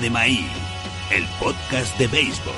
[0.00, 0.46] De maíz,
[1.10, 2.54] el podcast de béisbol.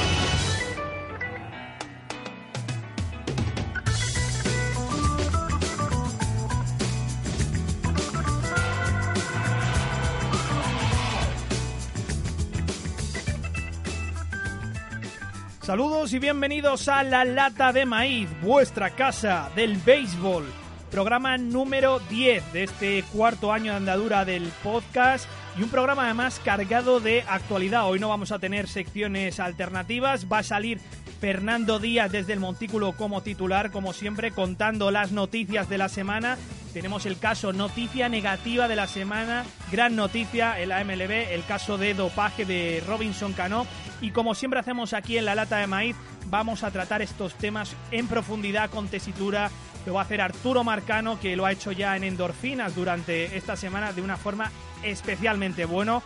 [15.63, 20.45] Saludos y bienvenidos a La Lata de Maíz, vuestra casa del béisbol.
[20.93, 26.41] Programa número 10 de este cuarto año de andadura del podcast y un programa además
[26.45, 27.87] cargado de actualidad.
[27.87, 30.81] Hoy no vamos a tener secciones alternativas, va a salir
[31.21, 36.39] Fernando Díaz desde el Montículo como titular, como siempre, contando las noticias de la semana.
[36.73, 41.77] Tenemos el caso noticia negativa de la semana, gran noticia en la MLB, el caso
[41.77, 43.67] de dopaje de Robinson Cano.
[44.01, 47.77] Y como siempre hacemos aquí en la lata de maíz, vamos a tratar estos temas
[47.91, 49.51] en profundidad, con tesitura.
[49.85, 53.55] Lo va a hacer Arturo Marcano, que lo ha hecho ya en endorfinas durante esta
[53.55, 54.51] semana de una forma
[54.83, 56.03] especialmente bueno.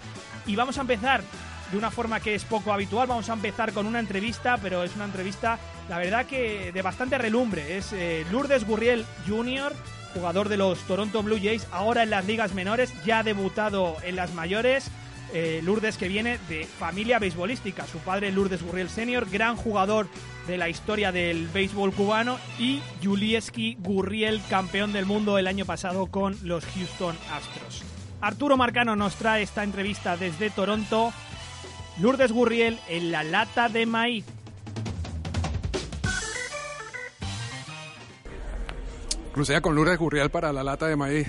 [0.46, 1.22] Y vamos a empezar
[1.70, 3.06] de una forma que es poco habitual.
[3.06, 7.18] Vamos a empezar con una entrevista, pero es una entrevista, la verdad que de bastante
[7.18, 7.76] relumbre.
[7.76, 9.72] Es eh, Lourdes Gurriel Jr.,
[10.16, 14.16] jugador de los Toronto Blue Jays, ahora en las ligas menores, ya ha debutado en
[14.16, 14.90] las mayores.
[15.34, 17.86] Eh, Lourdes que viene de familia beisbolística.
[17.86, 20.08] Su padre Lourdes Gurriel Senior, gran jugador
[20.46, 26.06] de la historia del béisbol cubano, y Julieski Gurriel, campeón del mundo el año pasado
[26.06, 27.82] con los Houston Astros.
[28.20, 31.12] Arturo Marcano nos trae esta entrevista desde Toronto.
[32.00, 34.24] Lourdes Gurriel en la lata de maíz.
[39.36, 41.28] Crucea con Lourdes Gurriel para la lata de maíz.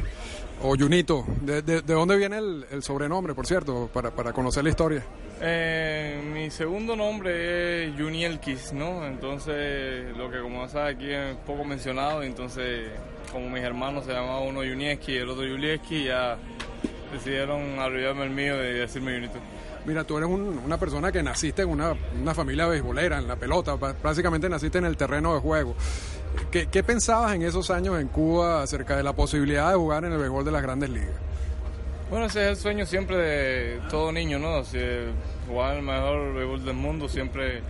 [0.63, 4.69] O Junito, ¿de, de, de dónde viene el, sobrenombre, por cierto, para, para conocer la
[4.69, 5.03] historia?
[5.41, 9.05] Eh, mi segundo nombre es Junielkis, ¿no?
[9.05, 12.91] Entonces, lo que como sabes aquí es poco mencionado, entonces,
[13.29, 16.37] como mis hermanos se llamaba uno Junieski y el otro Julieski, ya
[17.11, 19.39] decidieron abreviarme el mío y decirme Junito.
[19.87, 21.95] Mira, tú eres un, una persona que naciste en una,
[22.33, 25.75] familia beisbolera, en la pelota, básicamente naciste en el terreno de juego.
[26.51, 30.11] ¿Qué, ¿Qué, pensabas en esos años en Cuba acerca de la posibilidad de jugar en
[30.11, 31.15] el béisbol de las grandes ligas?
[32.09, 34.65] Bueno, ese es el sueño siempre de todo niño, ¿no?
[34.65, 34.77] Si
[35.47, 37.61] jugar el mejor béisbol del mundo, siempre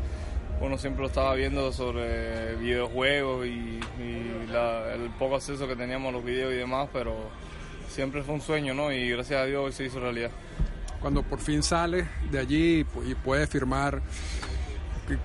[0.60, 6.10] uno siempre lo estaba viendo sobre videojuegos y, y la, el poco acceso que teníamos
[6.10, 7.14] a los videos y demás, pero
[7.90, 8.92] siempre fue un sueño, ¿no?
[8.92, 10.32] Y gracias a Dios hoy se hizo realidad.
[11.02, 14.02] Cuando por fin sales de allí y puedes firmar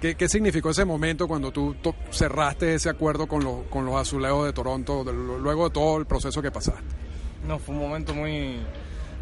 [0.01, 1.75] ¿Qué, ¿Qué, significó ese momento cuando tú
[2.13, 6.41] cerraste ese acuerdo con, los, con los azulejos de Toronto, luego de todo el proceso
[6.41, 6.83] que pasaste?
[7.49, 8.59] No, fue un momento muy,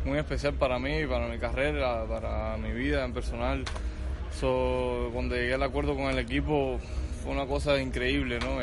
[0.04, 3.64] muy especial para mí, para mi carrera, para mi vida en personal.
[4.38, 6.78] So, cuando llegué al acuerdo con el equipo
[7.22, 8.58] fue una cosa increíble, ¿no?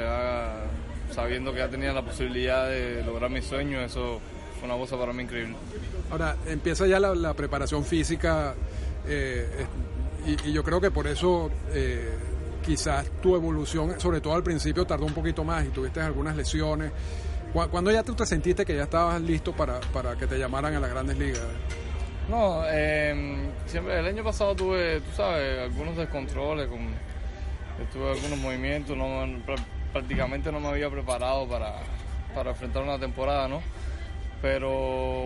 [1.11, 4.21] Sabiendo que ya tenía la posibilidad de lograr mis sueños, eso
[4.59, 5.55] fue una cosa para mí increíble.
[6.11, 8.55] Ahora, empieza ya la, preparación física.
[9.07, 9.65] Eh,
[10.25, 12.13] y, y, yo creo que por eso eh,
[12.65, 16.91] quizás tu evolución, sobre todo al principio, tardó un poquito más y tuviste algunas lesiones.
[17.53, 20.79] ¿Cuándo ya tú te sentiste que ya estabas listo para, para que te llamaran a
[20.79, 21.41] las grandes ligas?
[22.29, 26.79] No, eh, siempre, el año pasado tuve, tú sabes, algunos descontroles, con,
[27.93, 29.25] tuve algunos movimientos, no,
[29.93, 31.75] prácticamente no me había preparado para,
[32.35, 33.61] para enfrentar una temporada, ¿no?
[34.41, 34.69] Pero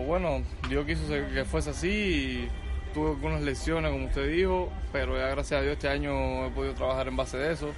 [0.06, 2.48] bueno, Dios quiso que fuese así y
[2.94, 6.74] tuve algunas lesiones, como usted dijo, pero ya gracias a Dios este año he podido
[6.74, 7.70] trabajar en base de eso.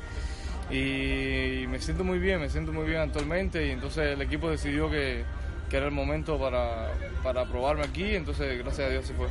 [0.70, 4.90] Y me siento muy bien, me siento muy bien actualmente y entonces el equipo decidió
[4.90, 5.24] que,
[5.68, 6.92] que era el momento para,
[7.22, 9.28] para probarme aquí, entonces gracias a Dios se fue.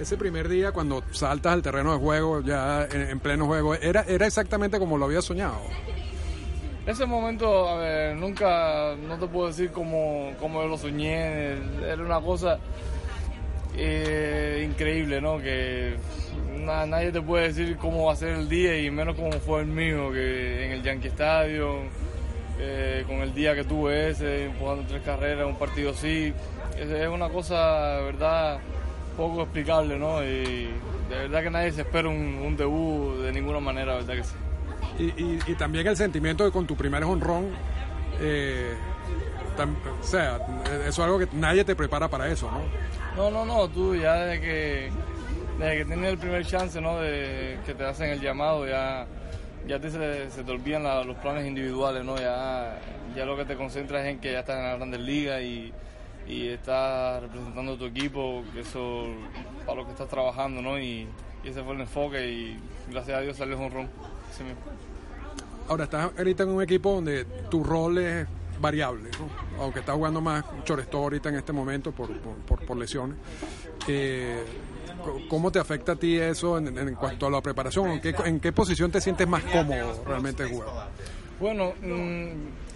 [0.00, 4.02] Ese primer día cuando saltas al terreno de juego, ya en, en pleno juego, ¿era,
[4.02, 5.62] ¿era exactamente como lo había soñado?
[6.86, 11.54] Ese momento, a ver, nunca, no te puedo decir cómo, cómo lo soñé,
[11.84, 12.60] era una cosa
[13.76, 15.38] eh, increíble, ¿no?
[15.38, 15.96] Que
[16.60, 19.62] na, nadie te puede decir cómo va a ser el día y menos cómo fue
[19.62, 21.88] el mío, que en el Yankee Stadium,
[22.60, 26.32] eh, con el día que tuve ese, jugando tres carreras, un partido así,
[26.78, 28.60] es, una cosa, de verdad,
[29.16, 30.22] poco explicable, ¿no?
[30.22, 30.70] Y
[31.08, 34.36] de verdad que nadie se espera un debut de ninguna manera, ¿verdad que sí?
[34.98, 37.50] Y, también el sentimiento de con tu primer honrón,
[38.20, 38.74] eh,
[40.00, 40.38] o sea,
[40.80, 42.60] eso es algo que nadie te prepara para eso, ¿no?
[43.16, 44.90] No, no, no, tú ya desde que,
[45.58, 46.98] desde que tienes el primer chance, ¿no?
[46.98, 49.06] De que te hacen el llamado, ya,
[49.66, 52.16] ya te, se, te olvidan los planes individuales, ¿no?
[52.16, 52.78] Ya,
[53.14, 55.72] ya lo que te concentras es en que ya estás en la Grandes Ligas y,
[56.26, 59.06] y estás representando a tu equipo, que eso
[59.64, 60.78] para lo que estás trabajando, ¿no?
[60.78, 61.06] Y,
[61.44, 62.58] ese fue el enfoque y
[62.90, 63.88] gracias a Dios salió un ron.
[65.68, 68.26] Ahora estás ahorita en un equipo donde tu rol es
[68.60, 69.10] variable,
[69.58, 73.16] aunque estás jugando más Choresto ahorita en este momento por, por, lesiones.
[73.88, 74.42] Eh,
[75.28, 77.90] ¿Cómo te afecta a ti eso en, cuanto a la preparación?
[77.90, 80.88] ¿En qué, ¿En qué, posición te sientes más cómodo realmente jugar?
[81.38, 82.28] Bueno, mm,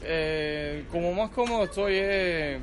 [0.03, 2.61] eh, como más cómodo estoy eh,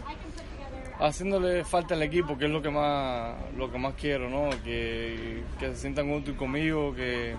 [0.99, 4.49] haciéndole falta al equipo, que es lo que más, lo que más quiero, ¿no?
[4.63, 7.35] Que, que se sientan útiles conmigo, que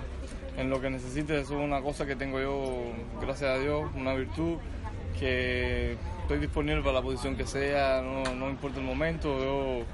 [0.59, 4.13] en lo que necesites, eso es una cosa que tengo yo, gracias a Dios, una
[4.15, 4.57] virtud,
[5.19, 9.85] que estoy disponible para la posición que sea, no, no importa el momento, yo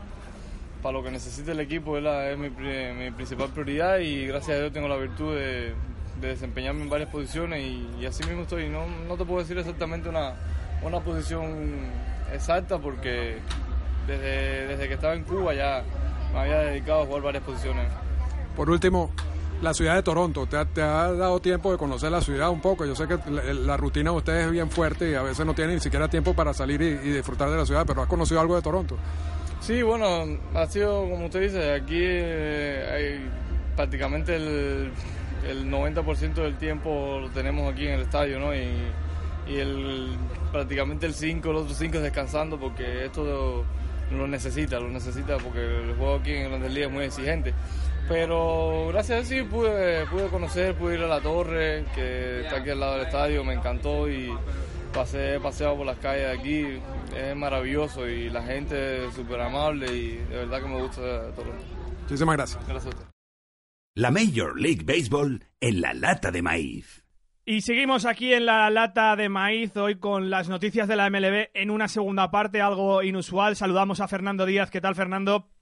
[0.83, 4.61] para lo que necesite el equipo es, es mi, mi, principal prioridad y gracias a
[4.61, 5.73] Dios tengo la virtud de,
[6.21, 8.69] de desempeñarme en varias posiciones y, así mismo estoy.
[8.69, 10.35] No, no te puedo decir exactamente una,
[10.83, 11.89] una posición
[12.33, 13.37] exacta porque
[14.07, 15.83] desde, desde que estaba en Cuba ya
[16.33, 17.87] me había dedicado a jugar varias posiciones.
[18.57, 19.11] Por último,
[19.63, 22.61] la ciudad de Toronto, ¿te ha, ¿te ha, dado tiempo de conocer la ciudad un
[22.61, 22.85] poco?
[22.85, 25.77] Yo sé que la, rutina de ustedes es bien fuerte y a veces no tienen
[25.77, 28.63] ni siquiera tiempo para salir y, disfrutar de la ciudad, pero ¿has conocido algo de
[28.63, 28.97] Toronto?
[29.61, 30.07] Sí, bueno,
[30.55, 33.21] ha sido, como usted dice, aquí eh,
[33.75, 34.91] prácticamente el,
[35.49, 38.55] el 90% del tiempo lo tenemos aquí en el estadio, ¿no?
[38.55, 38.69] Y,
[39.47, 40.17] el,
[40.53, 43.65] prácticamente el 5, el otro 5 es descansando porque esto
[44.11, 47.55] lo necesita, lo necesita porque el juego aquí en Grandes Ligas es muy exigente.
[48.09, 52.71] Pero gracias a sí pude, pude conocer, pude ir a la torre, que está aquí
[52.71, 54.31] al lado del estadio, me encantó y
[54.93, 56.67] pasé paseado por las calles de aquí,
[57.17, 61.65] es maravilloso y la gente es súper amable y de verdad que me gusta Toronto.
[62.03, 62.69] Muchísimas gracias.
[62.69, 63.15] Gracias a usted.
[63.97, 67.05] La Major League Baseball en la lata de maíz.
[67.47, 71.51] Y seguimos aquí en la lata de maíz hoy con las noticias de la MLB
[71.55, 73.55] en una segunda parte, algo inusual.
[73.55, 74.71] Saludamos a Fernando Díaz.
[74.71, 75.54] ¿Qué tal, Fernando?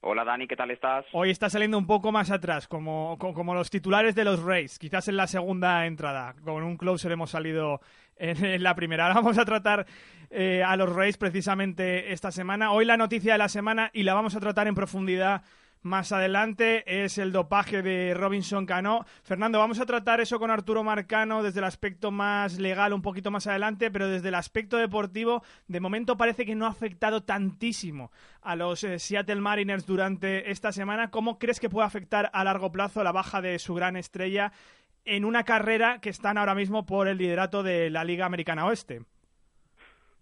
[0.00, 1.04] Hola Dani, ¿qué tal estás?
[1.12, 5.08] Hoy está saliendo un poco más atrás, como, como, los titulares de los Rays, quizás
[5.08, 6.34] en la segunda entrada.
[6.44, 7.80] Con un closer hemos salido
[8.16, 9.04] en, la primera.
[9.04, 9.86] Ahora vamos a tratar
[10.30, 12.70] eh, a los Rays precisamente esta semana.
[12.70, 15.42] Hoy la noticia de la semana y la vamos a tratar en profundidad
[15.82, 19.04] más adelante es el dopaje de Robinson Cano.
[19.22, 23.30] Fernando, vamos a tratar eso con Arturo Marcano desde el aspecto más legal un poquito
[23.30, 28.10] más adelante, pero desde el aspecto deportivo, de momento parece que no ha afectado tantísimo
[28.42, 31.10] a los eh, Seattle Mariners durante esta semana.
[31.10, 34.52] ¿Cómo crees que puede afectar a largo plazo la baja de su gran estrella
[35.04, 39.02] en una carrera que están ahora mismo por el liderato de la Liga Americana Oeste?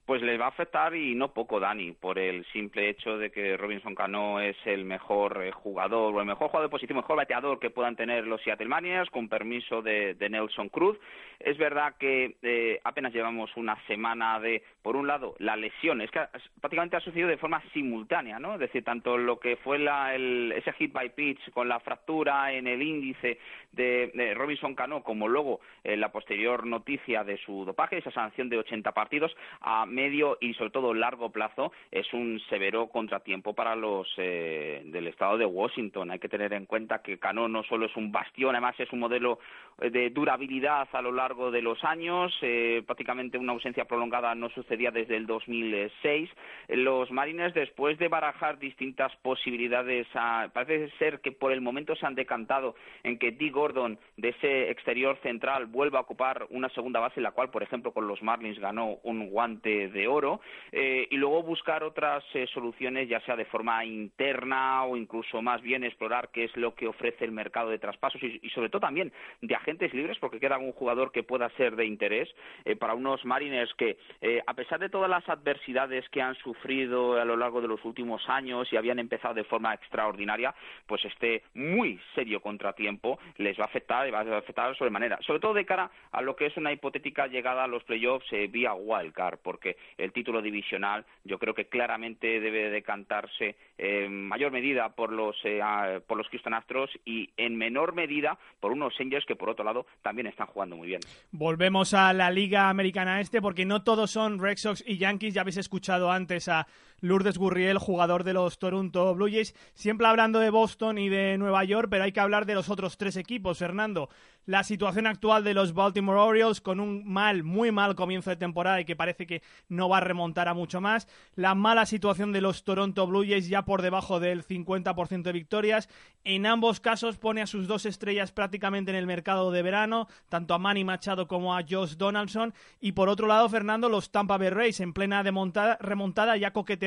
[0.06, 3.56] Pues les va a afectar y no poco, Dani, por el simple hecho de que
[3.56, 7.58] Robinson Cano es el mejor eh, jugador o el mejor jugador de posición, mejor bateador
[7.58, 10.96] que puedan tener los Seattle Mariners, con permiso de, Nelson Cruz.
[11.40, 16.10] Es verdad que eh, apenas llevamos una semana de, por un lado, la lesión, es
[16.12, 16.20] que
[16.60, 18.54] prácticamente ha sucedido de forma simultánea, ¿no?
[18.54, 22.52] Es decir, tanto lo que fue la, el, ese hit by pitch con la fractura
[22.52, 23.40] en el índice
[23.72, 28.58] de, Robinson Cano, como luego eh, la posterior noticia de su dopaje, esa sanción de
[28.58, 34.06] 80 partidos, a medio y sobre todo largo plazo es un severo contratiempo para los
[34.18, 36.10] eh, del estado de Washington.
[36.10, 39.00] Hay que tener en cuenta que Cano no solo es un bastión, además es un
[39.00, 39.38] modelo
[39.78, 42.36] de durabilidad a lo largo de los años.
[42.42, 46.30] Eh, prácticamente una ausencia prolongada no sucedía desde el 2006.
[46.68, 50.06] Los Marines, después de barajar distintas posibilidades,
[50.52, 54.70] parece ser que por el momento se han decantado en que Dee Gordon, de ese
[54.70, 58.58] exterior central, vuelva a ocupar una segunda base, la cual, por ejemplo, con los Marlins
[58.58, 60.40] ganó un guante de oro
[60.72, 65.62] eh, y luego buscar otras eh, soluciones ya sea de forma interna o incluso más
[65.62, 69.12] bien explorar qué es lo que ofrece el mercado de traspasos y, sobre todo también
[69.40, 72.32] de agentes libres porque queda algún jugador que pueda ser de interés
[72.64, 73.98] eh, para unos Mariners que
[74.46, 78.22] a pesar de todas las adversidades que han sufrido a lo largo de los últimos
[78.28, 80.54] años y habían empezado de forma extraordinaria
[80.86, 85.40] pues este muy serio contratiempo les va a afectar y va a afectar sobremanera sobre
[85.40, 89.38] todo de cara a lo que es una hipotética llegada a los playoffs vía wildcard
[89.42, 95.36] porque el título divisional yo creo que claramente debe decantarse en mayor medida por los,
[95.44, 95.60] eh,
[96.06, 99.86] por los Houston Astros y en menor medida por unos Angels que por otro lado
[100.02, 101.00] también están jugando muy bien.
[101.30, 105.34] Volvemos a la Liga Americana Este porque no todos son Red Sox y Yankees.
[105.34, 106.66] Ya habéis escuchado antes a
[107.00, 109.54] Lourdes Gurriel, jugador de los Toronto Blue Jays.
[109.74, 112.96] Siempre hablando de Boston y de Nueva York, pero hay que hablar de los otros
[112.96, 114.08] tres equipos, Fernando.
[114.46, 118.80] La situación actual de los Baltimore Orioles con un mal, muy mal comienzo de temporada
[118.80, 121.08] y que parece que no va a remontar a mucho más.
[121.34, 125.88] La mala situación de los Toronto Blue Jays ya por debajo del 50% de victorias.
[126.22, 130.54] En ambos casos pone a sus dos estrellas prácticamente en el mercado de verano, tanto
[130.54, 132.54] a Manny Machado como a Josh Donaldson.
[132.80, 136.85] Y por otro lado, Fernando, los Tampa Bay Rays en plena remontada, ya coqueteando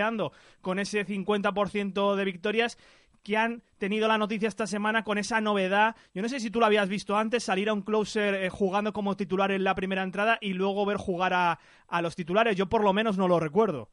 [0.62, 2.78] con ese 50% de victorias
[3.24, 5.96] que han tenido la noticia esta semana con esa novedad.
[6.14, 8.94] Yo no sé si tú lo habías visto antes, salir a un closer eh, jugando
[8.94, 12.56] como titular en la primera entrada y luego ver jugar a, a los titulares.
[12.56, 13.90] Yo por lo menos no lo recuerdo.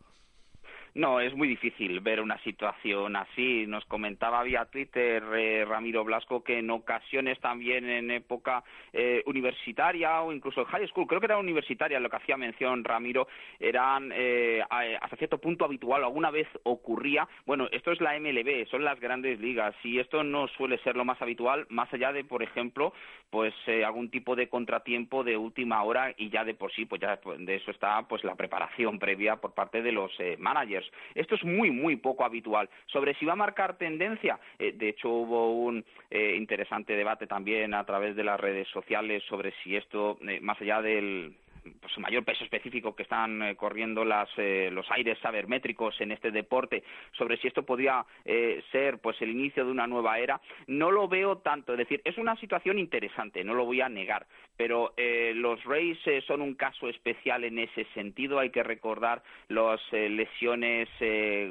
[0.96, 3.66] No, es muy difícil ver una situación así.
[3.66, 10.22] Nos comentaba vía Twitter eh, Ramiro Blasco que en ocasiones también en época eh, universitaria
[10.22, 13.28] o incluso en high school, creo que era universitaria lo que hacía mención Ramiro,
[13.60, 17.28] eran eh, hasta cierto punto habitual, alguna vez ocurría.
[17.44, 21.04] Bueno, esto es la MLB, son las grandes ligas y esto no suele ser lo
[21.04, 22.94] más habitual, más allá de, por ejemplo,
[23.28, 23.52] pues
[23.84, 27.54] algún tipo de contratiempo de última hora y ya de por sí, pues ya de
[27.54, 30.85] eso está pues la preparación previa por parte de los managers.
[31.14, 32.68] Esto es muy, muy poco habitual.
[32.86, 37.74] Sobre si va a marcar tendencia, eh, de hecho hubo un eh, interesante debate también
[37.74, 41.34] a través de las redes sociales sobre si esto, eh, más allá del
[41.80, 46.30] pues, mayor peso específico que están eh, corriendo las, eh, los aires sabermétricos en este
[46.30, 46.82] deporte
[47.16, 51.08] sobre si esto podría eh, ser pues el inicio de una nueva era no lo
[51.08, 55.62] veo tanto es decir es una situación interesante no lo voy a negar pero los
[55.64, 60.88] Rays son un caso especial en ese sentido hay que recordar las lesiones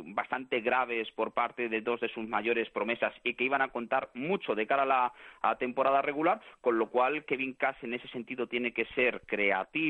[0.05, 4.09] bastante graves por parte de dos de sus mayores promesas y que iban a contar
[4.13, 8.47] mucho de cara a la temporada regular con lo cual Kevin Cass en ese sentido
[8.47, 9.85] tiene que ser creativo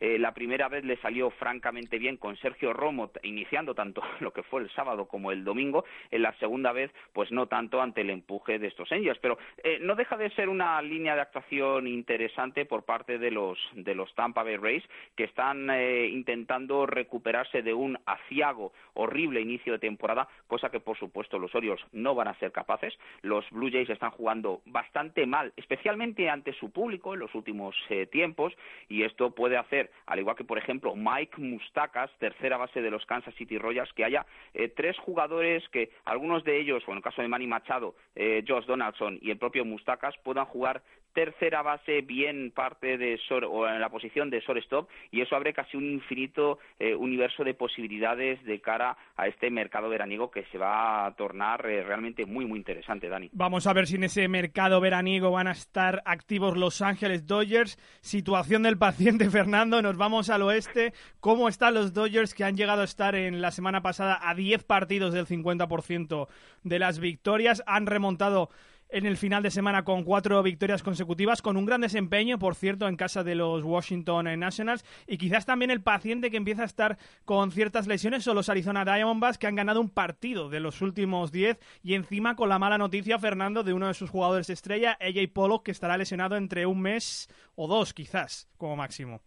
[0.00, 4.42] eh, la primera vez le salió francamente bien con Sergio Romo, iniciando tanto lo que
[4.42, 5.84] fue el sábado como el domingo.
[6.10, 9.18] En la segunda vez, pues no tanto ante el empuje de estos Angels.
[9.20, 13.58] Pero eh, no deja de ser una línea de actuación interesante por parte de los,
[13.72, 14.84] de los Tampa Bay Rays,
[15.16, 20.96] que están eh, intentando recuperarse de un aciago horrible inicio de temporada, cosa que por
[20.96, 22.94] supuesto los Orioles no van a ser capaces.
[23.22, 27.74] Los Blue Jays están jugando bastante mal, especialmente ante su público en los últimos
[28.12, 28.52] tiempos,
[28.88, 33.04] y esto puede hacer, al igual que por ejemplo Mike Mustakas, tercera base de los
[33.06, 37.02] Kansas City Royals, que haya eh, tres jugadores que algunos de ellos, o en el
[37.02, 40.82] caso de Manny Machado, eh, Josh Donaldson y el propio Mustakas, puedan jugar
[41.14, 43.18] tercera base bien parte de
[43.48, 47.54] o en la posición de shortstop y eso abre casi un infinito eh, universo de
[47.54, 52.58] posibilidades de cara a este mercado veraniego que se va a tornar realmente muy muy
[52.58, 53.30] interesante, Dani.
[53.32, 57.78] Vamos a ver si en ese mercado veraniego van a estar activos Los Ángeles Dodgers.
[58.00, 60.92] Situación del paciente Fernando, nos vamos al oeste.
[61.20, 64.64] ¿Cómo están los Dodgers que han llegado a estar en la semana pasada a 10
[64.64, 66.28] partidos del 50%
[66.64, 67.62] de las victorias?
[67.66, 68.50] Han remontado
[68.88, 72.86] en el final de semana con cuatro victorias consecutivas, con un gran desempeño, por cierto,
[72.88, 76.98] en casa de los Washington Nationals, y quizás también el paciente que empieza a estar
[77.24, 81.32] con ciertas lesiones son los Arizona Diamondbacks, que han ganado un partido de los últimos
[81.32, 85.32] diez, y encima con la mala noticia, Fernando, de uno de sus jugadores estrella, AJ
[85.32, 89.20] Pollock, que estará lesionado entre un mes o dos, quizás, como máximo.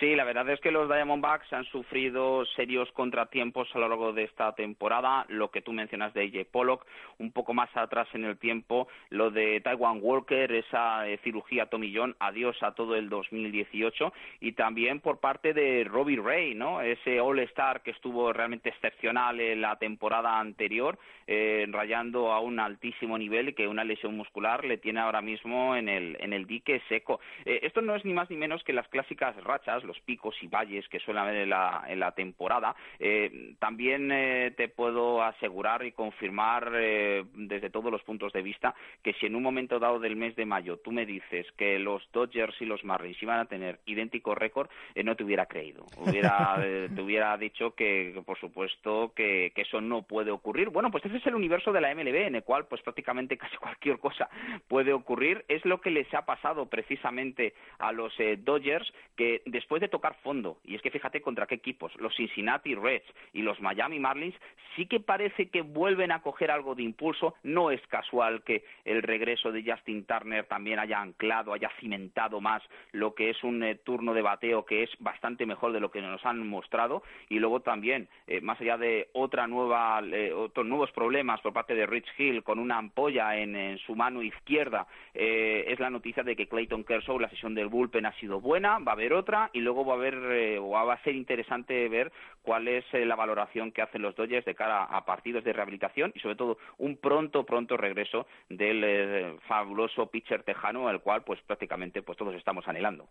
[0.00, 4.24] Sí, la verdad es que los Diamondbacks han sufrido serios contratiempos a lo largo de
[4.24, 5.24] esta temporada.
[5.28, 6.84] Lo que tú mencionas de AJ Pollock,
[7.18, 12.16] un poco más atrás en el tiempo, lo de Taiwan Walker, esa eh, cirugía tomillón,
[12.18, 14.12] adiós a todo el 2018.
[14.40, 16.80] Y también por parte de Robbie Ray, ¿no?
[16.80, 23.16] Ese All-Star que estuvo realmente excepcional en la temporada anterior, eh, rayando a un altísimo
[23.18, 26.82] nivel y que una lesión muscular le tiene ahora mismo en el, en el dique
[26.88, 27.20] seco.
[27.44, 30.46] Eh, esto no es ni más ni menos que las clásicas rachas, los picos y
[30.46, 32.74] valles que suele haber en la, en la temporada.
[32.98, 38.74] Eh, también eh, te puedo asegurar y confirmar eh, desde todos los puntos de vista
[39.02, 42.02] que si en un momento dado del mes de mayo tú me dices que los
[42.12, 44.70] Dodgers y los Marlins iban a tener idéntico récord,
[45.04, 45.84] no te hubiera creído.
[45.98, 46.56] Hubiera,
[46.94, 50.70] te hubiera dicho que, por supuesto, que, que, eso no puede ocurrir.
[50.70, 53.56] Bueno, pues ese es el universo de la MLB, en el cual pues prácticamente casi
[53.56, 54.28] cualquier cosa
[54.68, 55.44] puede ocurrir.
[55.48, 60.58] Es lo que les ha pasado precisamente a los Dodgers, que después de tocar fondo,
[60.64, 64.34] y es que fíjate contra qué equipos, los Cincinnati Reds y los Miami Marlins,
[64.76, 67.34] sí que parece que vuelven a coger algo de impulso.
[67.42, 72.62] No es casual que el regreso de Justin Turner también haya anclado, haya cimentado más
[72.92, 76.00] lo que es un eh, turno de bateo que es bastante mejor de lo que
[76.00, 77.02] nos han mostrado.
[77.28, 81.74] Y luego también, eh, más allá de otra nueva, eh, otros nuevos problemas por parte
[81.74, 86.34] de Rich Hill con una ampolla en, en su mano izquierda, es la noticia de
[86.34, 89.60] que Clayton Kershaw, la sesión del bullpen ha sido buena, va a haber otra, y
[89.62, 93.82] luego va a haber o va a ser interesante ver cuál es la valoración que
[93.82, 97.76] hacen los Dodgers de cara a partidos de rehabilitación y sobre todo un pronto pronto
[97.76, 103.08] regreso del fabuloso pitcher tejano al cual pues prácticamente pues todos estamos anhelando.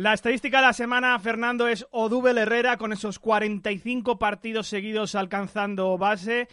[0.00, 5.98] La estadística de la semana, Fernando, es Odubel Herrera con esos 45 partidos seguidos alcanzando
[5.98, 6.48] base.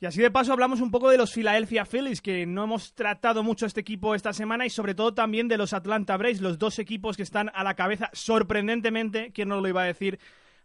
[0.00, 3.42] Y así de paso hablamos un poco de los Philadelphia Phillies, que no hemos tratado
[3.42, 6.78] mucho este equipo esta semana, y sobre todo también de los Atlanta Braves, los dos
[6.78, 10.18] equipos que están a la cabeza, sorprendentemente, ¿quién no lo iba a decir?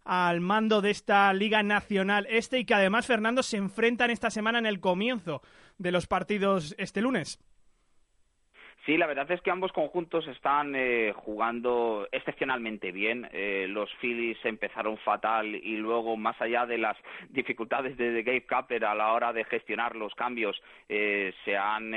[0.05, 4.57] al mando de esta Liga Nacional Este y que además, Fernando, se enfrentan esta semana
[4.57, 5.41] en el comienzo
[5.77, 7.39] de los partidos este lunes.
[8.89, 13.29] Sí, la verdad es que ambos conjuntos están eh, jugando excepcionalmente bien.
[13.31, 16.97] Eh, los Phillies empezaron fatal y luego, más allá de las
[17.29, 21.93] dificultades de, Gabe Kapler a la hora de gestionar los cambios, eh, se han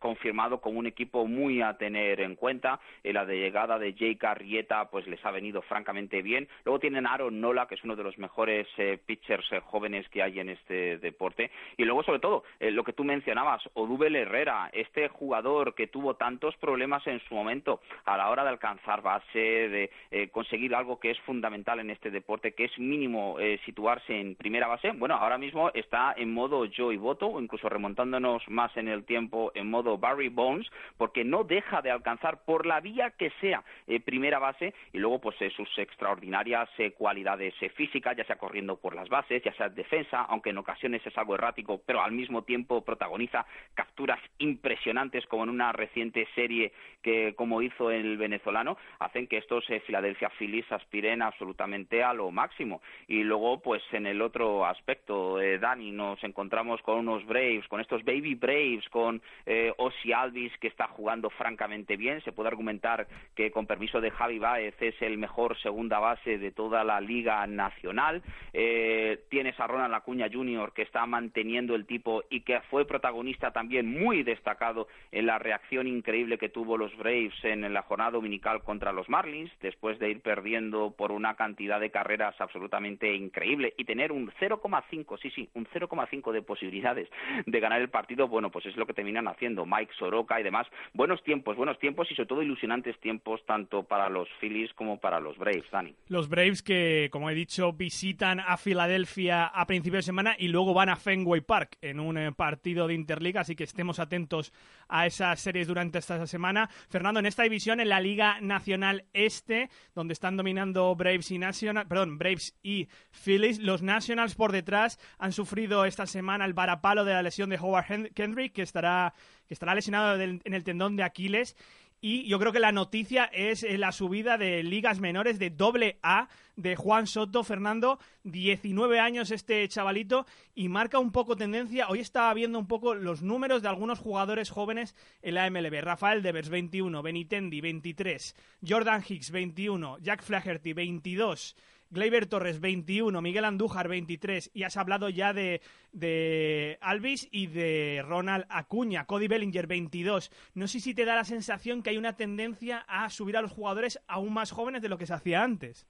[0.00, 2.80] confirmado como un equipo muy a tener en cuenta.
[3.04, 6.48] la de llegada de Jake Arrieta pues les ha venido francamente bien.
[6.64, 8.66] Luego tienen Aaron Nola, que es uno de los mejores
[9.06, 11.52] pitchers jóvenes que hay en este deporte.
[11.76, 16.56] Y luego, sobre todo, lo que tú mencionabas, Odubel Herrera, este jugador que tuvo tantos
[16.56, 21.10] problemas en su momento a la hora de alcanzar base, de eh, conseguir algo que
[21.10, 24.90] es fundamental en este deporte, que es mínimo eh, situarse en primera base.
[24.92, 29.52] Bueno, ahora mismo está en modo Joey Boto, o incluso remontándonos más en el tiempo
[29.54, 34.00] en modo Barry Bones, porque no deja de alcanzar por la vía que sea eh,
[34.00, 39.42] primera base y luego pues sus extraordinarias cualidades físicas, ya sea corriendo por las bases,
[39.42, 44.20] ya sea defensa, aunque en ocasiones es algo errático, pero al mismo tiempo protagoniza capturas
[44.38, 46.72] impresionantes como en una reciente serie
[47.02, 52.32] que como hizo el venezolano, hacen que estos eh, Philadelphia Phillies aspiren absolutamente a lo
[52.32, 52.82] máximo.
[53.06, 57.80] Y luego, pues en el otro aspecto, eh, Dani, nos encontramos con unos Braves, con
[57.80, 62.20] estos Baby Braves, con eh, Ozzy Alvis, que está jugando francamente bien.
[62.22, 66.50] Se puede argumentar que, con permiso de Javi Baez, es el mejor segunda base de
[66.50, 68.20] toda la Liga Nacional.
[68.52, 73.52] Eh, tienes a Ronald Acuña Jr., que está manteniendo el tipo y que fue protagonista
[73.52, 78.62] también muy destacado en la reacción increíble que tuvo los Braves en la jornada dominical
[78.62, 83.84] contra los Marlins, después de ir perdiendo por una cantidad de carreras absolutamente increíble y
[83.84, 87.08] tener un 0,5, sí, sí, un 0,5 de posibilidades
[87.46, 90.66] de ganar el partido, bueno, pues es lo que terminan haciendo Mike Soroka y demás.
[90.92, 95.20] Buenos tiempos, buenos tiempos y sobre todo ilusionantes tiempos tanto para los Phillies como para
[95.20, 95.94] los Braves, Dani.
[96.08, 100.74] Los Braves que, como he dicho, visitan a Filadelfia a principios de semana y luego
[100.74, 104.52] van a Fenway Park en un eh, partido de Interliga, así que estemos atentos
[104.88, 106.70] a esas series durante esta semana.
[106.88, 111.86] Fernando, en esta división, en la Liga Nacional Este, donde están dominando Braves y National,
[111.86, 117.12] perdón, Braves y Phillies, los Nationals por detrás han sufrido esta semana el varapalo de
[117.12, 119.12] la lesión de Howard Kendrick, que estará,
[119.46, 121.56] que estará lesionado en el tendón de Aquiles
[122.00, 125.98] y yo creo que la noticia es eh, la subida de ligas menores de doble
[126.02, 131.88] A de Juan Soto Fernando, 19 años este chavalito, y marca un poco tendencia.
[131.88, 135.80] Hoy estaba viendo un poco los números de algunos jugadores jóvenes en la MLB.
[135.82, 138.34] Rafael Devers, 21, Benitendi, 23,
[138.66, 141.56] Jordan Hicks, 21, Jack Flaherty, 22.
[141.90, 145.60] Gleyber Torres 21, Miguel Andújar 23 y has hablado ya de,
[145.92, 150.30] de Alvis y de Ronald Acuña, Cody Bellinger 22.
[150.54, 153.52] No sé si te da la sensación que hay una tendencia a subir a los
[153.52, 155.86] jugadores aún más jóvenes de lo que se hacía antes.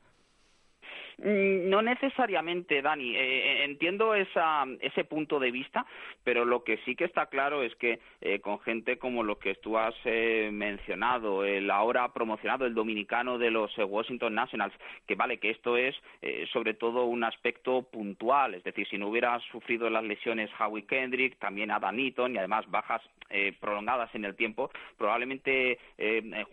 [1.19, 3.17] Mm, no necesariamente, Dani.
[3.17, 5.87] Eh, eh, entiendo esa, ese punto de vista,
[6.25, 9.55] pero lo que sí que está claro es que eh, con gente como lo que
[9.55, 14.75] tú has mencionado, el ahora promocionado, el dominicano de los Washington Nationals,
[15.07, 15.95] que vale que esto es
[16.53, 21.39] sobre todo un aspecto puntual, es decir, si no hubiera sufrido las lesiones Howie Kendrick,
[21.39, 23.03] también Adam Eaton y además bajas
[23.61, 25.79] prolongadas en el tiempo, probablemente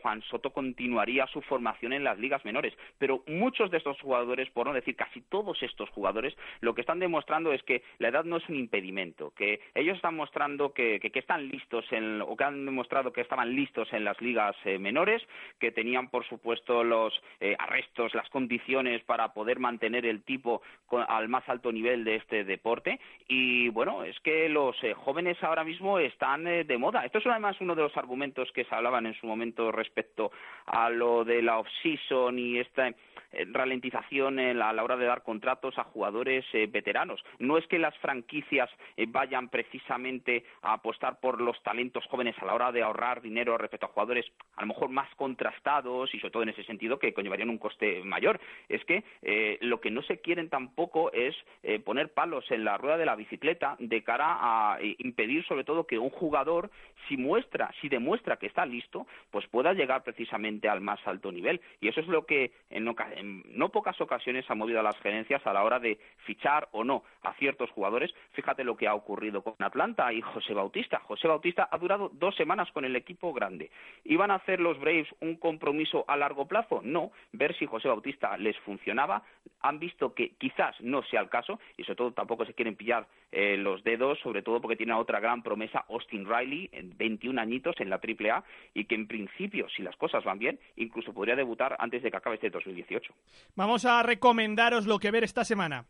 [0.01, 2.73] Juan Soto continuaría su formación en las ligas menores.
[2.97, 6.99] Pero muchos de estos jugadores por no decir casi todos estos jugadores, lo que están
[6.99, 11.47] demostrando es que la edad no es un impedimento, que ellos están mostrando que, están
[11.47, 15.21] listos en, o que han demostrado que estaban listos en las ligas eh, menores,
[15.59, 20.61] que tenían por supuesto los eh, arrestos, las condiciones para poder mantener el tipo
[21.07, 25.63] al más alto nivel de este deporte y bueno, es que los eh, jóvenes ahora
[25.63, 27.05] mismo están de moda.
[27.05, 30.31] Esto es además uno de los argumentos que se hablaban en su momento respecto
[30.65, 32.93] a lo de la off-season y esta
[33.51, 37.23] ralentización a la hora de dar contratos a jugadores eh, veteranos.
[37.39, 42.45] No es que las franquicias eh, vayan precisamente a apostar por los talentos jóvenes a
[42.45, 44.25] la hora de ahorrar dinero respecto a jugadores
[44.55, 48.03] a lo mejor más contrastados y sobre todo en ese sentido que conllevarían un coste
[48.03, 48.39] mayor.
[48.69, 49.03] Es que
[49.61, 51.35] lo que no se quieren tampoco es
[51.83, 55.97] poner palos en la rueda de la bicicleta de cara a impedir sobre todo que
[55.97, 56.69] un jugador
[57.07, 61.61] si muestra, si demuestra que está listo, pues pueda llegar precisamente al más alto nivel.
[61.81, 62.85] Y eso es lo que en,
[63.45, 67.03] no pocas ocasiones ha movido a las gerencias a la hora de fichar o no
[67.21, 68.13] a ciertos jugadores.
[68.31, 70.99] Fíjate lo que ha ocurrido con Atlanta y José Bautista.
[70.99, 73.71] José Bautista ha durado dos semanas con el equipo grande.
[74.03, 76.81] ¿Iban a hacer los Braves un compromiso a largo plazo?
[76.83, 77.11] No.
[77.31, 79.23] Ver si José Bautista les funcionaba.
[79.61, 83.07] Han visto que quizás no sea el caso y sobre todo tampoco se quieren pillar
[83.35, 87.89] eh, los dedos, sobre todo porque tiene otra gran promesa, Austin Riley, 21 añitos en
[87.89, 88.43] la AAA
[88.75, 92.17] y que en principio, si las cosas van bien, incluso podría debutar antes de que
[92.17, 93.11] acabe este 2018.
[93.55, 95.85] Vamos a recomendaros lo que ver esta semana.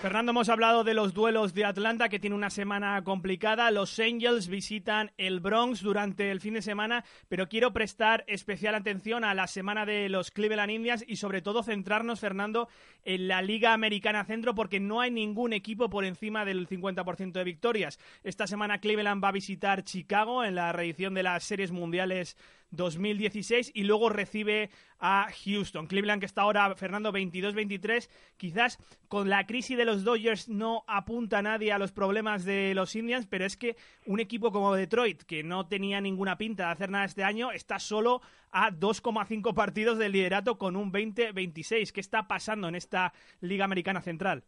[0.00, 3.70] Fernando, hemos hablado de los duelos de Atlanta, que tiene una semana complicada.
[3.70, 9.24] Los Angels visitan el Bronx durante el fin de semana, pero quiero prestar especial atención
[9.24, 12.70] a la semana de los Cleveland Indians y sobre todo centrarnos, Fernando,
[13.04, 17.44] en la Liga Americana Centro, porque no hay ningún equipo por encima del 50% de
[17.44, 17.98] victorias.
[18.24, 22.38] Esta semana Cleveland va a visitar Chicago en la reedición de las Series Mundiales
[22.70, 25.86] 2016 y luego recibe a Houston.
[25.86, 28.08] Cleveland que está ahora, Fernando, 22-23.
[28.36, 28.78] Quizás
[29.08, 33.26] con la crisis de los Dodgers no apunta nadie a los problemas de los Indians,
[33.26, 37.04] pero es que un equipo como Detroit, que no tenía ninguna pinta de hacer nada
[37.04, 38.20] este año, está solo
[38.52, 41.92] a 2,5 partidos del liderato con un 20-26.
[41.92, 44.44] ¿Qué está pasando en esta Liga Americana Central?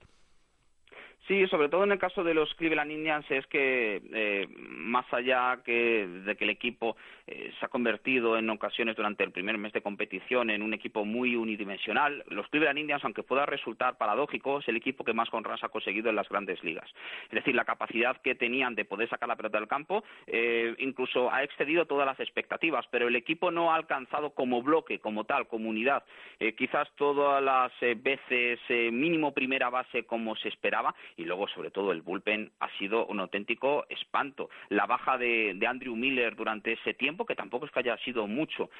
[1.28, 5.56] Sí, sobre todo en el caso de los Cleveland Indians es que eh, más allá
[5.64, 6.96] de que el equipo
[7.28, 11.04] eh, se ha convertido en ocasiones durante el primer mes de competición en un equipo
[11.04, 15.62] muy unidimensional, los Cleveland Indians, aunque pueda resultar paradójico, es el equipo que más honras
[15.62, 16.90] ha conseguido en las grandes ligas.
[17.26, 21.32] Es decir, la capacidad que tenían de poder sacar la pelota del campo eh, incluso
[21.32, 25.46] ha excedido todas las expectativas, pero el equipo no ha alcanzado como bloque, como tal,
[25.46, 26.02] como unidad,
[26.56, 28.58] quizás todas las veces
[28.92, 33.20] mínimo primera base como se esperaba y luego sobre todo el bullpen ha sido un
[33.20, 34.50] auténtico espanto.
[34.68, 38.70] La baja de, Andrew Miller durante ese tiempo, que tampoco es que haya sido mucho,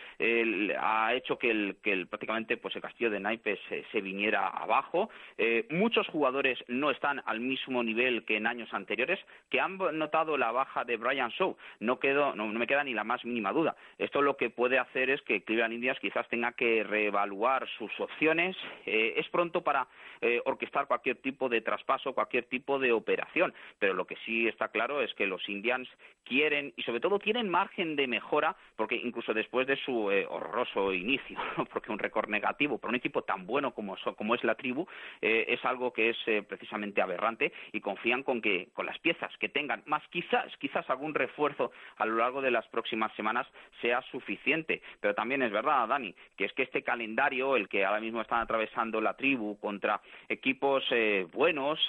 [0.78, 3.58] ha hecho que, el, prácticamente pues el castillo de naipes
[3.90, 5.10] se, viniera abajo.
[5.38, 9.18] Eh, muchos jugadores no están al mismo nivel que en años anteriores,
[9.48, 11.56] que han notado la baja de Brian Shaw.
[11.80, 13.76] No, quedo, no, me queda ni la más mínima duda.
[13.98, 18.56] Esto lo que puede hacer es que Cleveland Indians quizás tenga que reevaluar sus opciones.
[18.86, 19.86] Eh, es pronto para
[20.20, 23.52] eh, orquestar cualquier tipo de traspaso, cualquier tipo de operación.
[23.78, 25.88] Pero lo que sí está claro es que los Indians
[26.24, 30.92] quieren y sobre todo tienen margen de mejora porque incluso después de su eh, horroroso
[30.92, 31.38] inicio,
[31.72, 34.86] porque un récord negativo para un equipo tan bueno como, como es la tribu
[35.20, 39.36] eh, es algo que es eh, precisamente aberrante y confían con que con las piezas
[39.38, 43.46] que tengan más quizás quizás algún refuerzo a lo largo de las próximas semanas
[43.80, 44.82] sea suficiente.
[45.00, 48.40] Pero también es verdad, Dani, que es que este calendario, el que ahora mismo están
[48.40, 50.84] atravesando la tribu contra equipos
[51.32, 51.80] buenos,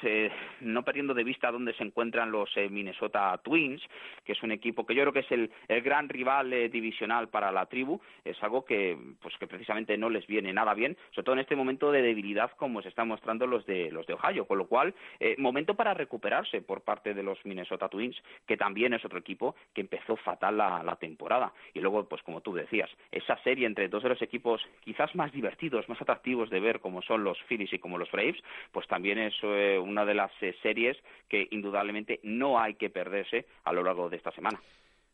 [0.61, 3.81] no perdiendo de vista dónde se encuentran los Minnesota Twins,
[4.25, 5.51] que es un equipo que yo creo que es el,
[5.83, 10.25] gran rival eh, divisional para la tribu, es algo que, pues, que precisamente no les
[10.27, 13.65] viene nada bien, sobre todo en este momento de debilidad como se están mostrando los
[13.65, 17.43] de, los de Ohio, con lo cual, eh, momento para recuperarse por parte de los
[17.45, 21.51] Minnesota Twins, que también es otro equipo que empezó fatal la, temporada.
[21.73, 25.31] Y luego, pues como tú decías, esa serie entre dos de los equipos quizás más
[25.31, 29.17] divertidos, más atractivos de ver, como son los Phillies y como los Braves, pues también
[29.17, 30.97] es eh, una de las series
[31.29, 34.59] que indudablemente no hay que perderse a lo largo de esta semana.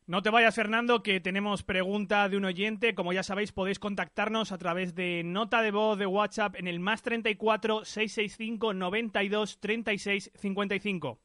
[0.10, 2.96] No te vayas, Fernando, que tenemos pregunta de un oyente.
[2.96, 6.80] Como ya sabéis, podéis contactarnos a través de nota de voz de WhatsApp en el
[6.80, 11.20] más 34 665 92 36 55.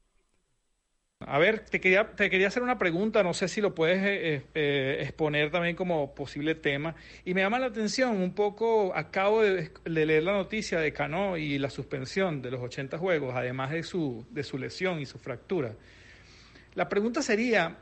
[1.26, 4.42] A ver, te quería, te quería hacer una pregunta, no sé si lo puedes eh,
[4.54, 6.94] eh, exponer también como posible tema.
[7.24, 11.58] Y me llama la atención un poco, acabo de, leer la noticia de Cano y
[11.58, 15.74] la suspensión de los 80 juegos, además de su, de su lesión y su fractura.
[16.74, 17.78] La pregunta sería,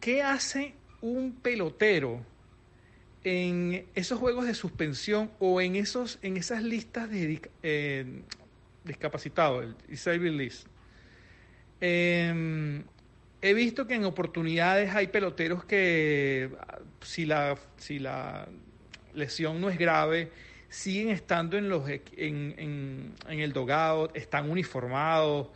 [0.00, 2.24] ¿qué hace un pelotero
[3.22, 8.22] en esos juegos de suspensión o en, esos, en esas listas de eh,
[8.82, 10.71] discapacitados, el list?
[11.84, 12.84] Em,
[13.40, 16.48] he visto que en oportunidades hay peloteros que
[17.00, 18.46] si la, si la
[19.14, 20.30] lesión no es grave,
[20.68, 25.48] siguen estando en, los, en, en, el dogado, están uniformados,